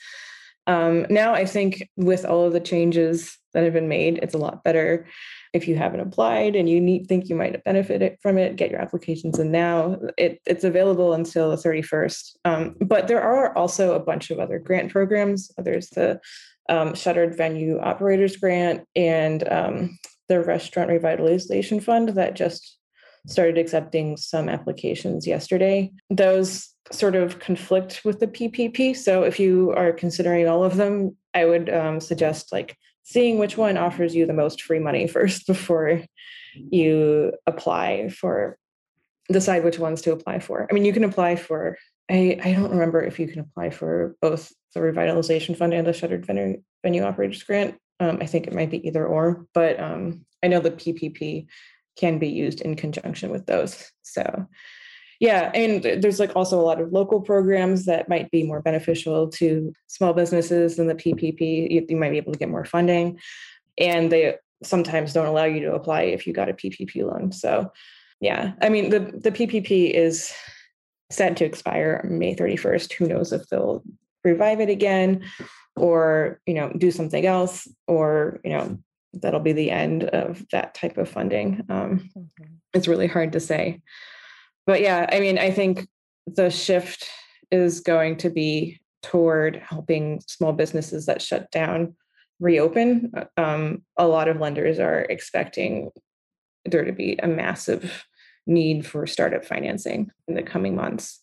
Um, 0.71 1.05
now 1.09 1.33
I 1.33 1.43
think 1.45 1.89
with 1.97 2.23
all 2.23 2.45
of 2.45 2.53
the 2.53 2.61
changes 2.61 3.37
that 3.53 3.65
have 3.65 3.73
been 3.73 3.89
made, 3.89 4.19
it's 4.23 4.33
a 4.33 4.37
lot 4.37 4.63
better. 4.63 5.05
If 5.51 5.67
you 5.67 5.75
haven't 5.75 5.99
applied 5.99 6.55
and 6.55 6.69
you 6.69 6.79
need, 6.79 7.07
think 7.07 7.27
you 7.27 7.35
might 7.35 7.61
benefit 7.65 8.17
from 8.21 8.37
it, 8.37 8.55
get 8.55 8.71
your 8.71 8.79
applications 8.79 9.37
in 9.37 9.51
now. 9.51 9.97
It, 10.17 10.39
it's 10.45 10.63
available 10.63 11.11
until 11.11 11.49
the 11.49 11.57
31st. 11.57 12.35
Um, 12.45 12.75
but 12.79 13.09
there 13.09 13.21
are 13.21 13.53
also 13.57 13.95
a 13.95 13.99
bunch 13.99 14.31
of 14.31 14.39
other 14.39 14.59
grant 14.59 14.93
programs. 14.93 15.51
There's 15.57 15.89
the 15.89 16.21
um, 16.69 16.95
Shuttered 16.95 17.35
Venue 17.35 17.77
Operators 17.79 18.37
Grant 18.37 18.87
and 18.95 19.45
um, 19.51 19.99
the 20.29 20.39
Restaurant 20.39 20.89
Revitalization 20.89 21.83
Fund 21.83 22.09
that 22.09 22.37
just 22.37 22.77
started 23.27 23.57
accepting 23.57 24.17
some 24.17 24.49
applications 24.49 25.27
yesterday. 25.27 25.91
Those 26.09 26.69
sort 26.91 27.15
of 27.15 27.39
conflict 27.39 28.01
with 28.03 28.19
the 28.19 28.27
PPP. 28.27 28.95
So 28.95 29.23
if 29.23 29.39
you 29.39 29.71
are 29.71 29.91
considering 29.91 30.47
all 30.47 30.63
of 30.63 30.77
them, 30.77 31.15
I 31.33 31.45
would 31.45 31.69
um, 31.69 31.99
suggest 31.99 32.51
like 32.51 32.75
seeing 33.03 33.37
which 33.37 33.57
one 33.57 33.77
offers 33.77 34.15
you 34.15 34.25
the 34.25 34.33
most 34.33 34.61
free 34.61 34.79
money 34.79 35.07
first 35.15 35.47
before 35.47 36.01
you 36.53 37.33
apply 37.47 38.09
for 38.09 38.57
decide 39.31 39.63
which 39.63 39.79
ones 39.79 40.01
to 40.01 40.11
apply 40.11 40.39
for. 40.39 40.67
I 40.69 40.73
mean, 40.73 40.83
you 40.83 40.91
can 40.91 41.05
apply 41.05 41.37
for 41.37 41.77
I, 42.11 42.37
I 42.43 42.51
don't 42.51 42.71
remember 42.71 43.01
if 43.01 43.19
you 43.19 43.27
can 43.27 43.39
apply 43.39 43.69
for 43.69 44.17
both 44.21 44.51
the 44.73 44.81
revitalization 44.81 45.55
fund 45.55 45.73
and 45.73 45.87
the 45.87 45.93
shuttered 45.93 46.25
venue, 46.25 46.61
venue 46.83 47.03
operators 47.03 47.41
grant. 47.43 47.77
Um, 48.01 48.17
I 48.19 48.25
think 48.25 48.47
it 48.47 48.53
might 48.53 48.69
be 48.69 48.85
either 48.85 49.05
or, 49.05 49.45
but 49.53 49.79
um, 49.79 50.25
I 50.43 50.47
know 50.47 50.59
the 50.59 50.71
PPP 50.71 51.47
can 52.01 52.19
be 52.19 52.27
used 52.27 52.59
in 52.61 52.75
conjunction 52.75 53.29
with 53.29 53.45
those. 53.45 53.91
So 54.01 54.47
yeah 55.21 55.51
and 55.53 55.83
there's 55.83 56.19
like 56.19 56.35
also 56.35 56.59
a 56.59 56.65
lot 56.65 56.81
of 56.81 56.91
local 56.91 57.21
programs 57.21 57.85
that 57.85 58.09
might 58.09 58.29
be 58.31 58.43
more 58.43 58.61
beneficial 58.61 59.29
to 59.29 59.71
small 59.87 60.13
businesses 60.13 60.75
than 60.75 60.87
the 60.87 60.95
ppp 60.95 61.69
you, 61.71 61.85
you 61.87 61.95
might 61.95 62.09
be 62.09 62.17
able 62.17 62.33
to 62.33 62.39
get 62.39 62.49
more 62.49 62.65
funding 62.65 63.17
and 63.77 64.11
they 64.11 64.35
sometimes 64.63 65.13
don't 65.13 65.27
allow 65.27 65.45
you 65.45 65.61
to 65.61 65.73
apply 65.73 66.01
if 66.01 66.27
you 66.27 66.33
got 66.33 66.49
a 66.49 66.53
ppp 66.53 67.05
loan. 67.05 67.31
So 67.31 67.71
yeah 68.19 68.53
i 68.61 68.69
mean 68.69 68.89
the 68.89 68.99
the 68.99 69.31
ppp 69.31 69.91
is 69.91 70.33
set 71.09 71.37
to 71.37 71.45
expire 71.45 72.05
may 72.09 72.35
31st 72.35 72.93
who 72.93 73.07
knows 73.07 73.31
if 73.31 73.47
they'll 73.47 73.83
revive 74.23 74.59
it 74.59 74.69
again 74.69 75.23
or 75.75 76.39
you 76.45 76.53
know 76.53 76.71
do 76.77 76.91
something 76.91 77.25
else 77.25 77.67
or 77.87 78.39
you 78.43 78.51
know 78.51 78.77
that'll 79.13 79.39
be 79.39 79.53
the 79.53 79.71
end 79.71 80.03
of 80.05 80.45
that 80.51 80.73
type 80.73 80.97
of 80.97 81.09
funding 81.09 81.61
um, 81.69 82.09
mm-hmm. 82.17 82.53
it's 82.73 82.87
really 82.87 83.07
hard 83.07 83.31
to 83.31 83.39
say 83.39 83.79
but 84.65 84.81
yeah, 84.81 85.07
I 85.11 85.19
mean, 85.19 85.37
I 85.37 85.51
think 85.51 85.87
the 86.27 86.49
shift 86.49 87.09
is 87.51 87.79
going 87.79 88.17
to 88.17 88.29
be 88.29 88.79
toward 89.03 89.57
helping 89.57 90.21
small 90.27 90.53
businesses 90.53 91.07
that 91.07 91.21
shut 91.21 91.51
down 91.51 91.95
reopen. 92.39 93.11
Uh, 93.15 93.25
um, 93.37 93.83
a 93.97 94.07
lot 94.07 94.27
of 94.27 94.39
lenders 94.39 94.79
are 94.79 95.01
expecting 95.01 95.89
there 96.65 96.85
to 96.85 96.93
be 96.93 97.17
a 97.21 97.27
massive 97.27 98.05
need 98.47 98.85
for 98.85 99.05
startup 99.07 99.43
financing 99.45 100.11
in 100.27 100.35
the 100.35 100.43
coming 100.43 100.75
months 100.75 101.21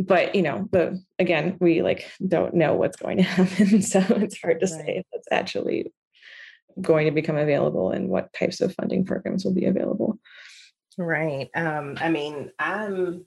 but 0.00 0.34
you 0.34 0.42
know 0.42 0.68
the 0.72 1.00
again 1.20 1.56
we 1.60 1.82
like 1.82 2.10
don't 2.26 2.54
know 2.54 2.74
what's 2.74 2.96
going 2.96 3.16
to 3.16 3.22
happen 3.22 3.80
so 3.80 4.00
it's 4.10 4.40
hard 4.40 4.58
to 4.58 4.66
right. 4.66 4.84
say 4.86 4.96
if 4.96 5.06
it's 5.12 5.28
actually 5.30 5.92
going 6.80 7.06
to 7.06 7.12
become 7.12 7.36
available 7.36 7.90
and 7.90 8.08
what 8.08 8.32
types 8.32 8.60
of 8.60 8.74
funding 8.74 9.04
programs 9.04 9.44
will 9.44 9.54
be 9.54 9.66
available 9.66 10.18
Right. 10.98 11.48
Um, 11.54 11.96
I 12.00 12.10
mean, 12.10 12.50
I'm 12.58 13.26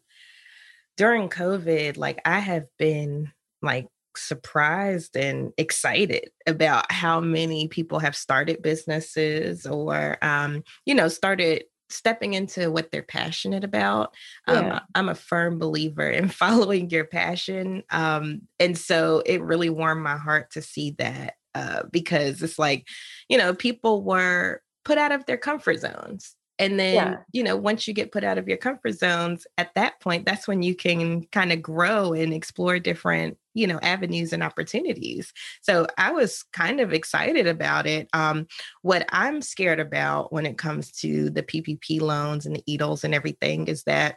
during 0.98 1.30
COVID, 1.30 1.98
like 1.98 2.22
I 2.26 2.40
have 2.40 2.66
been 2.78 3.32
like 3.62 3.88
surprised 4.16 5.18
and 5.18 5.52
excited 5.58 6.30
about 6.48 6.92
how 6.92 7.20
many 7.20 7.68
people 7.68 8.00
have 8.00 8.16
started 8.16 8.62
businesses 8.62 9.66
or 9.66 10.18
um, 10.24 10.64
you 10.86 10.96
know, 10.96 11.08
started 11.08 11.66
stepping 11.90 12.34
into 12.34 12.72
what 12.72 12.92
they're 12.92 13.04
passionate 13.04 13.64
about. 13.64 14.14
Um, 14.48 14.66
yeah. 14.66 14.80
I'm 14.96 15.10
a 15.10 15.16
firm 15.16 15.60
believer 15.60 16.10
in 16.10 16.28
following 16.30 16.90
your 16.90 17.06
passion. 17.06 17.84
Um, 17.90 18.42
and 18.60 18.78
so 18.78 19.22
it 19.26 19.42
really 19.42 19.70
warmed 19.70 20.04
my 20.04 20.18
heart 20.18 20.52
to 20.52 20.62
see 20.62 20.92
that 20.98 21.36
uh, 21.56 21.84
because 21.92 22.44
it's 22.44 22.60
like, 22.60 22.88
you 23.30 23.38
know, 23.38 23.54
people 23.54 24.04
were 24.04 24.62
put 24.84 24.98
out 24.98 25.12
of 25.12 25.26
their 25.26 25.38
comfort 25.38 25.80
zones 25.80 26.36
and 26.58 26.80
then, 26.80 26.96
yeah. 26.96 27.18
you 27.34 27.44
know, 27.44 27.58
once 27.58 27.88
you 27.88 27.94
get 27.94 28.12
put 28.12 28.24
out 28.24 28.38
of 28.38 28.48
your 28.48 28.58
comfort 28.58 28.94
zones, 28.94 29.46
at 29.58 29.74
that 29.76 30.00
point, 30.00 30.26
that's 30.26 30.48
when 30.48 30.64
you 30.64 30.74
can 30.74 31.26
kind 31.32 31.52
of 31.52 31.62
grow 31.62 32.14
and 32.14 32.34
explore 32.34 32.80
different, 32.80 33.38
you 33.54 33.68
know, 33.68 33.80
avenues 33.82 34.32
and 34.32 34.42
opportunities. 34.42 35.34
So 35.62 35.86
I 35.98 36.12
was 36.12 36.44
kind 36.54 36.80
of 36.80 36.94
excited 36.94 37.46
about 37.46 37.88
it. 37.88 38.08
Um, 38.14 38.48
what 38.84 39.06
I'm 39.10 39.42
scared 39.42 39.82
about 39.82 40.32
when 40.32 40.46
it 40.46 40.58
comes 40.58 40.92
to 41.00 41.30
the 41.30 41.44
PPP 41.44 42.00
loans 42.00 42.46
and 42.46 42.56
the 42.56 42.64
EIDLs 42.70 43.04
and 43.04 43.14
everything 43.14 43.68
is 43.68 43.84
that 43.84 44.16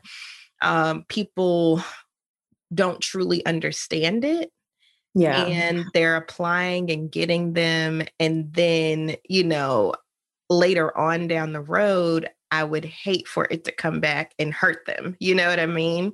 um, 0.62 1.05
people 1.09 1.83
don't 2.72 3.01
truly 3.01 3.44
understand 3.46 4.24
it 4.24 4.53
yeah 5.20 5.44
and 5.44 5.85
they're 5.94 6.16
applying 6.16 6.90
and 6.90 7.11
getting 7.11 7.52
them 7.52 8.02
and 8.20 8.52
then 8.54 9.16
you 9.28 9.44
know 9.44 9.94
later 10.50 10.96
on 10.96 11.28
down 11.28 11.52
the 11.52 11.61
road, 11.61 12.28
I 12.50 12.64
would 12.64 12.85
hate 12.85 13.28
for 13.28 13.46
it 13.50 13.64
to 13.64 13.72
come 13.72 14.00
back 14.00 14.33
and 14.38 14.52
hurt 14.52 14.87
them. 14.87 15.16
You 15.20 15.35
know 15.35 15.48
what 15.48 15.61
I 15.61 15.66
mean? 15.66 16.12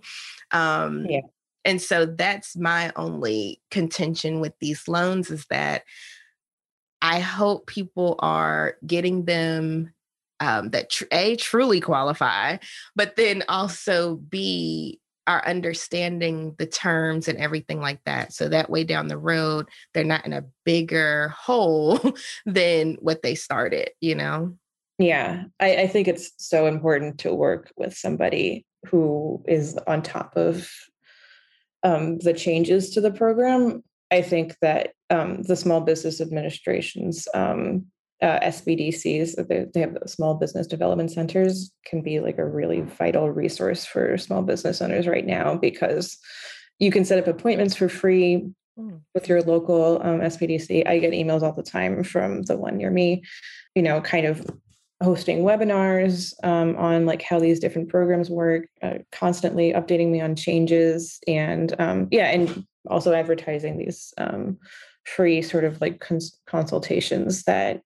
Um, 0.50 1.06
yeah. 1.08 1.20
And 1.64 1.80
so 1.80 2.04
that's 2.04 2.56
my 2.56 2.92
only 2.96 3.62
contention 3.70 4.40
with 4.40 4.52
these 4.60 4.86
loans 4.86 5.30
is 5.30 5.46
that 5.48 5.84
I 7.00 7.20
hope 7.20 7.66
people 7.66 8.16
are 8.18 8.76
getting 8.86 9.24
them 9.24 9.92
um, 10.40 10.70
that 10.70 10.90
tr- 10.90 11.04
a 11.10 11.36
truly 11.36 11.80
qualify, 11.80 12.58
but 12.96 13.16
then 13.16 13.44
also 13.48 14.16
b 14.16 15.00
are 15.26 15.46
understanding 15.46 16.54
the 16.58 16.66
terms 16.66 17.28
and 17.28 17.38
everything 17.38 17.80
like 17.80 18.00
that. 18.04 18.32
So 18.32 18.48
that 18.48 18.70
way 18.70 18.84
down 18.84 19.08
the 19.08 19.18
road, 19.18 19.68
they're 19.92 20.04
not 20.04 20.26
in 20.26 20.32
a 20.32 20.44
bigger 20.64 21.28
hole 21.28 21.98
than 22.46 22.96
what 23.00 23.22
they 23.22 23.34
started, 23.34 23.90
you 24.00 24.14
know? 24.14 24.56
Yeah, 24.98 25.44
I, 25.58 25.76
I, 25.76 25.87
think 25.88 26.06
it's 26.06 26.30
so 26.37 26.66
important 26.66 27.18
to 27.20 27.34
work 27.34 27.72
with 27.76 27.96
somebody 27.96 28.64
who 28.87 29.42
is 29.48 29.76
on 29.88 30.02
top 30.02 30.37
of 30.37 30.70
um, 31.82 32.18
the 32.18 32.32
changes 32.32 32.90
to 32.90 33.00
the 33.00 33.10
program. 33.10 33.82
I 34.12 34.22
think 34.22 34.56
that 34.60 34.92
um, 35.10 35.42
the 35.42 35.56
Small 35.56 35.80
Business 35.80 36.20
Administration's 36.20 37.26
um, 37.34 37.87
uh, 38.22 38.38
SBDCs, 38.40 39.48
they, 39.48 39.66
they 39.72 39.81
have 39.81 39.96
small 40.07 40.35
business 40.35 40.66
development 40.66 41.11
centers, 41.11 41.72
can 41.85 42.00
be 42.00 42.20
like 42.20 42.38
a 42.38 42.46
really 42.46 42.81
vital 42.81 43.31
resource 43.31 43.85
for 43.85 44.16
small 44.16 44.42
business 44.42 44.81
owners 44.81 45.07
right 45.07 45.27
now 45.27 45.57
because 45.57 46.18
you 46.79 46.90
can 46.90 47.05
set 47.05 47.18
up 47.18 47.27
appointments 47.27 47.77
for 47.77 47.88
free 47.88 48.48
mm. 48.79 49.00
with 49.14 49.29
your 49.29 49.42
local 49.42 50.00
um, 50.03 50.20
SBDC. 50.20 50.87
I 50.87 50.98
get 50.98 51.12
emails 51.12 51.42
all 51.42 51.53
the 51.53 51.62
time 51.62 52.05
from 52.05 52.42
the 52.42 52.57
one 52.57 52.77
near 52.77 52.90
me, 52.90 53.22
you 53.74 53.83
know, 53.83 54.00
kind 54.00 54.27
of 54.27 54.46
hosting 55.03 55.40
webinars 55.40 56.33
um, 56.44 56.77
on 56.77 57.07
like 57.07 57.22
how 57.22 57.38
these 57.38 57.61
different 57.61 57.88
programs 57.88 58.31
work, 58.31 58.66
uh, 58.83 58.98
constantly 59.12 59.72
updating 59.72 60.11
me 60.11 60.20
on 60.20 60.37
changes, 60.37 61.18
and 61.27 61.74
um, 61.81 62.09
yeah, 62.11 62.27
and 62.27 62.64
also 62.88 63.12
advertising 63.12 63.77
these 63.77 64.14
um, 64.18 64.59
free 65.06 65.42
sort 65.42 65.64
of 65.64 65.80
like 65.80 66.00
cons- 66.00 66.38
consultations 66.46 67.44
that 67.44 67.80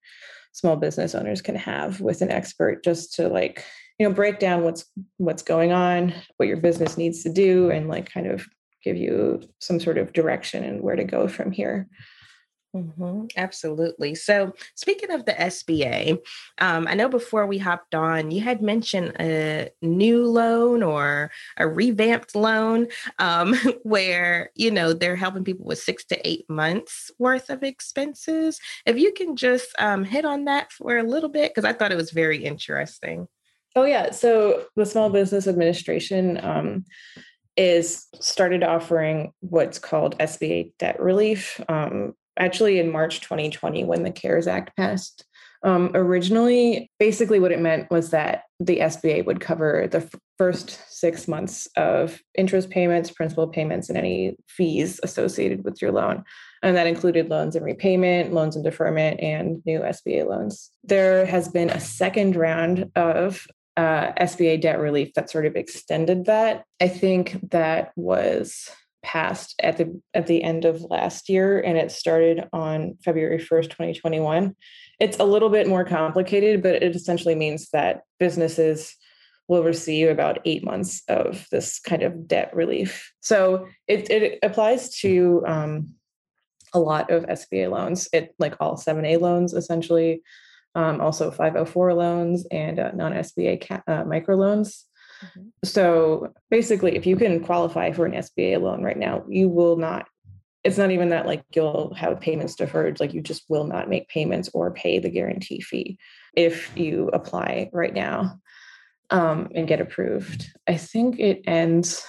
small 0.52 0.76
business 0.76 1.14
owners 1.14 1.40
can 1.42 1.54
have 1.54 2.00
with 2.00 2.22
an 2.22 2.30
expert 2.30 2.82
just 2.84 3.14
to 3.14 3.28
like 3.28 3.64
you 3.98 4.08
know 4.08 4.14
break 4.14 4.38
down 4.38 4.62
what's 4.62 4.84
what's 5.16 5.42
going 5.42 5.72
on 5.72 6.14
what 6.36 6.48
your 6.48 6.56
business 6.56 6.96
needs 6.96 7.22
to 7.22 7.32
do 7.32 7.70
and 7.70 7.88
like 7.88 8.10
kind 8.12 8.26
of 8.26 8.46
give 8.82 8.96
you 8.96 9.40
some 9.60 9.80
sort 9.80 9.98
of 9.98 10.12
direction 10.12 10.64
and 10.64 10.82
where 10.82 10.96
to 10.96 11.04
go 11.04 11.28
from 11.28 11.50
here 11.50 11.88
Mm-hmm, 12.76 13.26
absolutely. 13.36 14.14
So, 14.14 14.52
speaking 14.74 15.10
of 15.10 15.24
the 15.24 15.32
SBA, 15.32 16.18
um, 16.58 16.86
I 16.86 16.94
know 16.94 17.08
before 17.08 17.46
we 17.46 17.56
hopped 17.56 17.94
on, 17.94 18.30
you 18.30 18.42
had 18.42 18.60
mentioned 18.60 19.16
a 19.18 19.70
new 19.80 20.26
loan 20.26 20.82
or 20.82 21.30
a 21.56 21.66
revamped 21.66 22.36
loan 22.36 22.88
um, 23.18 23.54
where, 23.84 24.50
you 24.54 24.70
know, 24.70 24.92
they're 24.92 25.16
helping 25.16 25.44
people 25.44 25.64
with 25.64 25.78
six 25.78 26.04
to 26.06 26.28
eight 26.28 26.44
months 26.50 27.10
worth 27.18 27.48
of 27.48 27.62
expenses. 27.62 28.60
If 28.84 28.98
you 28.98 29.14
can 29.14 29.34
just 29.34 29.68
um, 29.78 30.04
hit 30.04 30.26
on 30.26 30.44
that 30.44 30.70
for 30.70 30.98
a 30.98 31.02
little 31.02 31.30
bit, 31.30 31.54
because 31.54 31.64
I 31.64 31.72
thought 31.72 31.92
it 31.92 31.96
was 31.96 32.10
very 32.10 32.44
interesting. 32.44 33.28
Oh, 33.76 33.84
yeah. 33.84 34.10
So, 34.10 34.66
the 34.76 34.84
Small 34.84 35.08
Business 35.08 35.46
Administration 35.46 36.38
um, 36.44 36.84
is 37.56 38.08
started 38.20 38.62
offering 38.62 39.32
what's 39.40 39.78
called 39.78 40.18
SBA 40.18 40.72
debt 40.78 41.00
relief. 41.00 41.60
Um, 41.68 42.14
actually 42.38 42.78
in 42.78 42.90
March 42.90 43.20
2020 43.20 43.84
when 43.84 44.02
the 44.02 44.10
CARES 44.10 44.46
Act 44.46 44.76
passed. 44.76 45.24
Um, 45.64 45.90
originally, 45.94 46.90
basically, 47.00 47.40
what 47.40 47.50
it 47.50 47.60
meant 47.60 47.90
was 47.90 48.10
that 48.10 48.44
the 48.60 48.78
SBA 48.78 49.24
would 49.26 49.40
cover 49.40 49.88
the 49.90 49.98
f- 49.98 50.14
first 50.36 50.78
six 50.88 51.26
months 51.26 51.66
of 51.76 52.20
interest 52.36 52.70
payments, 52.70 53.10
principal 53.10 53.48
payments, 53.48 53.88
and 53.88 53.98
any 53.98 54.36
fees 54.46 55.00
associated 55.02 55.64
with 55.64 55.82
your 55.82 55.90
loan. 55.90 56.22
And 56.62 56.76
that 56.76 56.86
included 56.86 57.28
loans 57.28 57.56
and 57.56 57.64
repayment, 57.64 58.32
loans 58.32 58.54
and 58.54 58.64
deferment, 58.64 59.20
and 59.20 59.60
new 59.66 59.80
SBA 59.80 60.28
loans. 60.28 60.70
There 60.84 61.26
has 61.26 61.48
been 61.48 61.70
a 61.70 61.80
second 61.80 62.36
round 62.36 62.90
of 62.94 63.46
uh, 63.76 64.12
SBA 64.20 64.60
debt 64.60 64.78
relief 64.80 65.14
that 65.14 65.30
sort 65.30 65.46
of 65.46 65.56
extended 65.56 66.26
that. 66.26 66.64
I 66.80 66.88
think 66.88 67.50
that 67.50 67.92
was 67.96 68.70
passed 69.02 69.54
at 69.62 69.76
the 69.76 70.00
at 70.12 70.26
the 70.26 70.42
end 70.42 70.64
of 70.64 70.82
last 70.82 71.28
year 71.28 71.60
and 71.60 71.78
it 71.78 71.92
started 71.92 72.48
on 72.52 72.96
February 73.04 73.38
1st 73.38 73.70
2021 73.70 74.56
it's 74.98 75.18
a 75.18 75.24
little 75.24 75.50
bit 75.50 75.68
more 75.68 75.84
complicated 75.84 76.62
but 76.62 76.82
it 76.82 76.96
essentially 76.96 77.34
means 77.34 77.70
that 77.70 78.00
businesses 78.18 78.96
will 79.48 79.62
receive 79.62 80.08
about 80.08 80.38
8 80.44 80.64
months 80.64 81.02
of 81.08 81.46
this 81.50 81.80
kind 81.80 82.02
of 82.02 82.28
debt 82.28 82.54
relief. 82.54 83.12
So 83.20 83.66
it, 83.86 84.10
it 84.10 84.38
applies 84.42 84.94
to 84.98 85.42
um, 85.46 85.94
a 86.74 86.78
lot 86.78 87.10
of 87.10 87.24
SBA 87.24 87.70
loans. 87.70 88.08
It 88.12 88.34
like 88.38 88.56
all 88.60 88.76
7A 88.76 89.20
loans 89.20 89.54
essentially 89.54 90.22
um, 90.74 91.00
also 91.00 91.30
504 91.30 91.94
loans 91.94 92.46
and 92.50 92.78
uh, 92.78 92.92
non-SBA 92.92 93.66
ca- 93.66 93.82
uh, 93.86 94.04
microloans 94.04 94.84
Mm-hmm. 95.24 95.48
So 95.64 96.32
basically, 96.50 96.96
if 96.96 97.06
you 97.06 97.16
can 97.16 97.44
qualify 97.44 97.92
for 97.92 98.06
an 98.06 98.12
SBA 98.12 98.60
loan 98.60 98.82
right 98.82 98.98
now, 98.98 99.24
you 99.28 99.48
will 99.48 99.76
not, 99.76 100.06
it's 100.64 100.78
not 100.78 100.90
even 100.90 101.10
that 101.10 101.26
like 101.26 101.44
you'll 101.54 101.94
have 101.94 102.20
payments 102.20 102.54
deferred, 102.54 103.00
like 103.00 103.14
you 103.14 103.20
just 103.20 103.44
will 103.48 103.64
not 103.64 103.88
make 103.88 104.08
payments 104.08 104.50
or 104.54 104.72
pay 104.72 104.98
the 104.98 105.10
guarantee 105.10 105.60
fee 105.60 105.98
if 106.36 106.76
you 106.76 107.08
apply 107.12 107.70
right 107.72 107.94
now 107.94 108.38
um, 109.10 109.48
and 109.54 109.68
get 109.68 109.80
approved. 109.80 110.50
I 110.66 110.76
think 110.76 111.18
it 111.18 111.42
ends. 111.46 112.04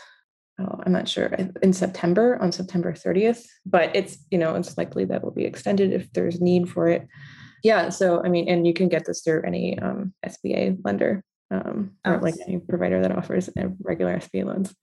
Oh, 0.59 0.81
I'm 0.85 0.91
not 0.91 1.07
sure 1.07 1.27
in 1.61 1.71
September 1.71 2.37
on 2.41 2.51
September 2.51 2.91
30th, 2.91 3.45
but 3.65 3.95
it's 3.95 4.17
you 4.29 4.37
know 4.37 4.55
it's 4.55 4.77
likely 4.77 5.05
that 5.05 5.23
will 5.23 5.31
be 5.31 5.45
extended 5.45 5.93
if 5.93 6.11
there's 6.11 6.41
need 6.41 6.69
for 6.69 6.89
it. 6.89 7.07
Yeah, 7.63 7.89
so 7.89 8.23
I 8.23 8.29
mean, 8.29 8.49
and 8.49 8.67
you 8.67 8.73
can 8.73 8.89
get 8.89 9.05
this 9.05 9.21
through 9.21 9.43
any 9.43 9.79
um, 9.79 10.13
SBA 10.25 10.79
lender 10.83 11.23
um, 11.51 11.91
or 12.05 12.19
like 12.19 12.35
any 12.47 12.59
provider 12.59 13.01
that 13.01 13.15
offers 13.15 13.49
regular 13.81 14.17
SBA 14.17 14.45
loans. 14.45 14.75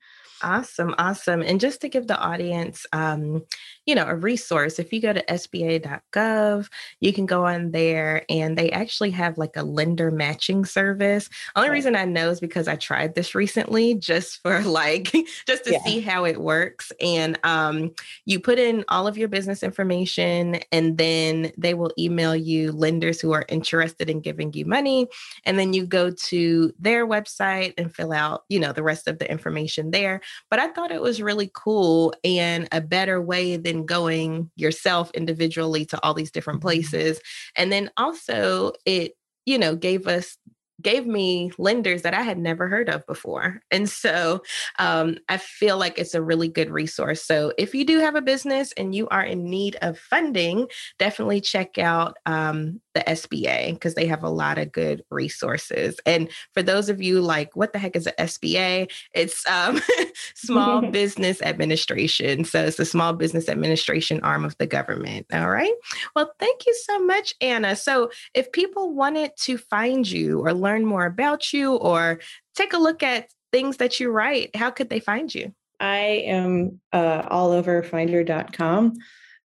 Awesome, 0.43 0.95
awesome. 0.99 1.41
And 1.41 1.59
just 1.59 1.81
to 1.81 1.89
give 1.89 2.07
the 2.07 2.19
audience, 2.19 2.85
um, 2.93 3.43
you 3.87 3.95
know, 3.95 4.07
a 4.07 4.15
resource, 4.15 4.79
if 4.79 4.93
you 4.93 5.01
go 5.01 5.13
to 5.13 5.25
SBA.gov, 5.25 6.69
you 7.01 7.13
can 7.13 7.25
go 7.25 7.47
on 7.47 7.71
there 7.71 8.25
and 8.29 8.57
they 8.57 8.71
actually 8.71 9.11
have 9.13 9.39
like 9.39 9.57
a 9.57 9.63
lender 9.63 10.11
matching 10.11 10.65
service. 10.65 11.31
Only 11.55 11.71
reason 11.71 11.97
I 11.97 12.05
know 12.05 12.31
is 12.31 12.41
because 12.41 12.69
I 12.69 12.77
tried 12.77 13.15
this 13.15 13.35
recently 13.35 13.95
just 13.95 14.43
for 14.43 14.61
like, 14.65 15.11
just 15.47 15.65
to 15.65 15.73
yeah. 15.73 15.83
see 15.85 16.01
how 16.01 16.25
it 16.25 16.41
works. 16.41 16.93
And 17.01 17.39
um, 17.43 17.93
you 18.27 18.39
put 18.39 18.59
in 18.59 18.85
all 18.89 19.07
of 19.07 19.17
your 19.17 19.29
business 19.29 19.63
information 19.63 20.61
and 20.71 20.99
then 20.99 21.51
they 21.57 21.73
will 21.73 21.93
email 21.99 22.37
you 22.37 22.73
lenders 22.73 23.21
who 23.21 23.33
are 23.33 23.47
interested 23.49 24.11
in 24.11 24.21
giving 24.21 24.53
you 24.53 24.67
money. 24.67 25.09
And 25.45 25.59
then 25.59 25.73
you 25.73 25.87
go 25.87 26.11
to 26.11 26.73
their 26.79 27.07
website 27.07 27.73
and 27.79 27.95
fill 27.95 28.13
out, 28.13 28.45
you 28.51 28.61
know, 28.61 28.73
the 28.73 28.83
rest 28.83 29.09
of 29.09 29.19
the 29.19 29.31
information 29.31 29.91
there 29.91 30.21
but 30.51 30.59
I 30.59 30.69
thought 30.69 30.93
it 30.93 31.03
was 31.03 31.23
really 31.23 31.51
cool 31.55 32.15
and 32.25 32.69
a 32.73 32.81
better 32.81 33.21
way 33.21 33.57
than 33.57 33.87
going 33.87 34.51
yourself 34.57 35.11
individually 35.13 35.85
to 35.87 36.03
all 36.03 36.15
these 36.15 36.31
different 36.31 36.61
mm-hmm. 36.61 36.69
places. 36.69 37.21
And 37.57 37.73
then 37.73 37.91
also, 37.97 38.73
it, 38.85 39.13
you 39.45 39.59
know, 39.59 39.77
gave 39.77 40.07
us 40.07 40.37
gave 40.83 41.07
me 41.07 41.51
lenders 41.59 42.03
that 42.03 42.15
I 42.15 42.23
had 42.23 42.39
never 42.39 42.69
heard 42.69 42.89
of 42.89 43.07
before. 43.07 43.63
And 43.71 43.89
so 43.89 44.43
um, 44.79 45.19
I 45.29 45.39
feel 45.39 45.79
like 45.79 45.99
it's 45.99 46.15
a 46.15 46.23
really 46.23 46.49
good 46.49 46.71
resource. 46.71 47.23
So 47.23 47.53
if 47.57 47.75
you 47.75 47.85
do 47.85 47.99
have 47.99 48.15
a 48.15 48.23
business 48.23 48.73
and 48.77 48.95
you 48.95 49.09
are 49.09 49.25
in 49.25 49.49
need 49.49 49.77
of 49.83 49.99
funding, 49.99 50.69
definitely 50.99 51.41
check 51.41 51.79
out 51.79 52.19
um, 52.27 52.81
the 52.97 53.05
SBA 53.07 53.75
because 53.75 53.95
they 53.95 54.07
have 54.07 54.23
a 54.23 54.31
lot 54.31 54.57
of 54.57 54.73
good 54.73 55.05
resources. 55.11 56.01
And 56.07 56.31
for 56.55 56.63
those 56.63 56.89
of 56.89 57.03
you 57.03 57.21
like, 57.21 57.55
what 57.55 57.75
the 57.75 57.79
heck 57.79 57.95
is 57.95 58.07
an 58.07 58.15
SBA? 58.19 58.91
It's 59.13 59.47
um, 59.47 59.83
Small 60.35 60.81
Business 60.91 61.43
Administration. 61.43 62.45
So 62.45 62.65
it's 62.65 62.79
the 62.79 62.87
Small 62.87 63.13
Business 63.13 63.51
Administration 63.51 64.21
arm 64.23 64.47
of 64.47 64.57
the 64.57 64.67
government. 64.67 65.27
All 65.31 65.51
right. 65.51 65.75
Well, 66.15 66.33
thank 66.39 66.65
you 66.67 66.75
so 66.85 66.99
much, 67.01 67.35
Anna. 67.43 67.77
So 67.77 68.11
if 68.33 68.51
people 68.51 68.95
wanted 68.95 69.33
to 69.41 69.59
find 69.59 70.11
you 70.11 70.41
or 70.41 70.55
learn 70.55 70.87
more 70.87 71.05
about 71.05 71.53
you 71.53 71.75
or 71.75 72.21
take 72.55 72.73
a 72.73 72.79
look 72.79 73.03
at 73.03 73.29
things 73.53 73.77
that 73.77 74.01
you 74.01 74.11
write, 74.11 74.57
how 74.57 74.71
could 74.71 74.89
they 74.89 75.01
find 75.01 75.35
you? 75.35 75.53
I 75.79 76.25
am 76.27 76.81
uh, 76.95 77.27
all 77.29 77.53
over 77.53 77.83
finder.com. 77.83 78.95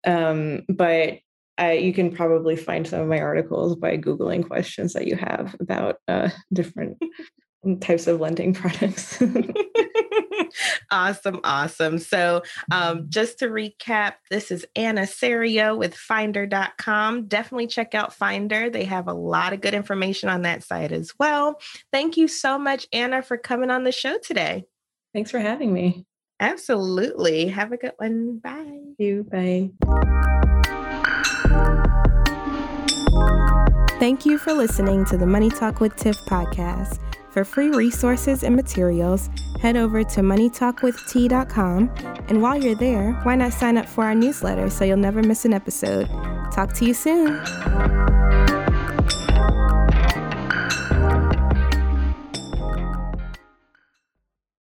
Um, 0.07 0.63
but 0.69 1.19
uh, 1.61 1.71
you 1.71 1.93
can 1.93 2.15
probably 2.15 2.57
find 2.57 2.87
some 2.87 3.01
of 3.01 3.09
my 3.09 3.21
articles 3.21 3.77
by 3.77 3.97
Googling 3.97 4.47
questions 4.47 4.93
that 4.95 5.07
you 5.07 5.17
have 5.17 5.57
about 5.61 5.97
uh, 6.09 6.31
different 6.53 6.99
types 7.81 8.07
of 8.07 8.21
lending 8.21 8.55
products. 8.55 9.23
awesome, 10.91 11.41
awesome. 11.45 11.99
So, 11.99 12.43
um, 12.71 13.07
just 13.09 13.39
to 13.41 13.49
recap, 13.49 14.15
this 14.31 14.51
is 14.51 14.65
Anna 14.75 15.07
Serio 15.07 15.77
with 15.77 15.95
Finder.com. 15.95 17.27
Definitely 17.27 17.67
check 17.67 17.95
out 17.95 18.15
Finder. 18.15 18.71
They 18.71 18.85
have 18.85 19.09
a 19.09 19.15
lot 19.15 19.53
of 19.53 19.61
good 19.61 19.75
information 19.75 20.29
on 20.29 20.43
that 20.43 20.65
site 20.65 20.93
as 20.93 21.13
well. 21.19 21.61
Thank 21.93 22.17
you 22.17 22.29
so 22.29 22.59
much, 22.59 22.87
Anna, 22.93 23.23
for 23.23 23.37
coming 23.37 23.71
on 23.71 23.85
the 23.85 23.93
show 23.93 24.19
today. 24.19 24.65
Thanks 25.13 25.31
for 25.31 25.41
having 25.41 25.73
me. 25.73 26.07
Absolutely. 26.39 27.49
Have 27.49 27.73
a 27.73 27.77
good 27.77 27.93
one. 27.99 28.39
Bye. 28.39 28.65
Thank 28.65 28.99
you. 28.99 29.27
Bye. 29.31 30.57
Thank 33.99 34.25
you 34.25 34.39
for 34.39 34.53
listening 34.53 35.05
to 35.07 35.19
the 35.19 35.27
Money 35.27 35.51
Talk 35.51 35.81
with 35.81 35.95
Tiff 35.97 36.17
podcast. 36.27 36.99
For 37.31 37.45
free 37.45 37.69
resources 37.69 38.43
and 38.43 38.57
materials, 38.57 39.31
head 39.61 39.77
over 39.77 40.03
to 40.03 40.21
moneytalkwitht.com. 40.21 41.91
And 42.29 42.43
while 42.43 42.57
you're 42.57 42.75
there, 42.75 43.13
why 43.23 43.37
not 43.37 43.53
sign 43.53 43.77
up 43.77 43.87
for 43.87 44.05
our 44.05 44.15
newsletter 44.15 44.69
so 44.71 44.85
you'll 44.85 44.97
never 44.97 45.23
miss 45.23 45.45
an 45.45 45.53
episode? 45.53 46.09
Talk 46.51 46.73
to 46.75 46.85
you 46.87 46.95
soon. 46.95 48.20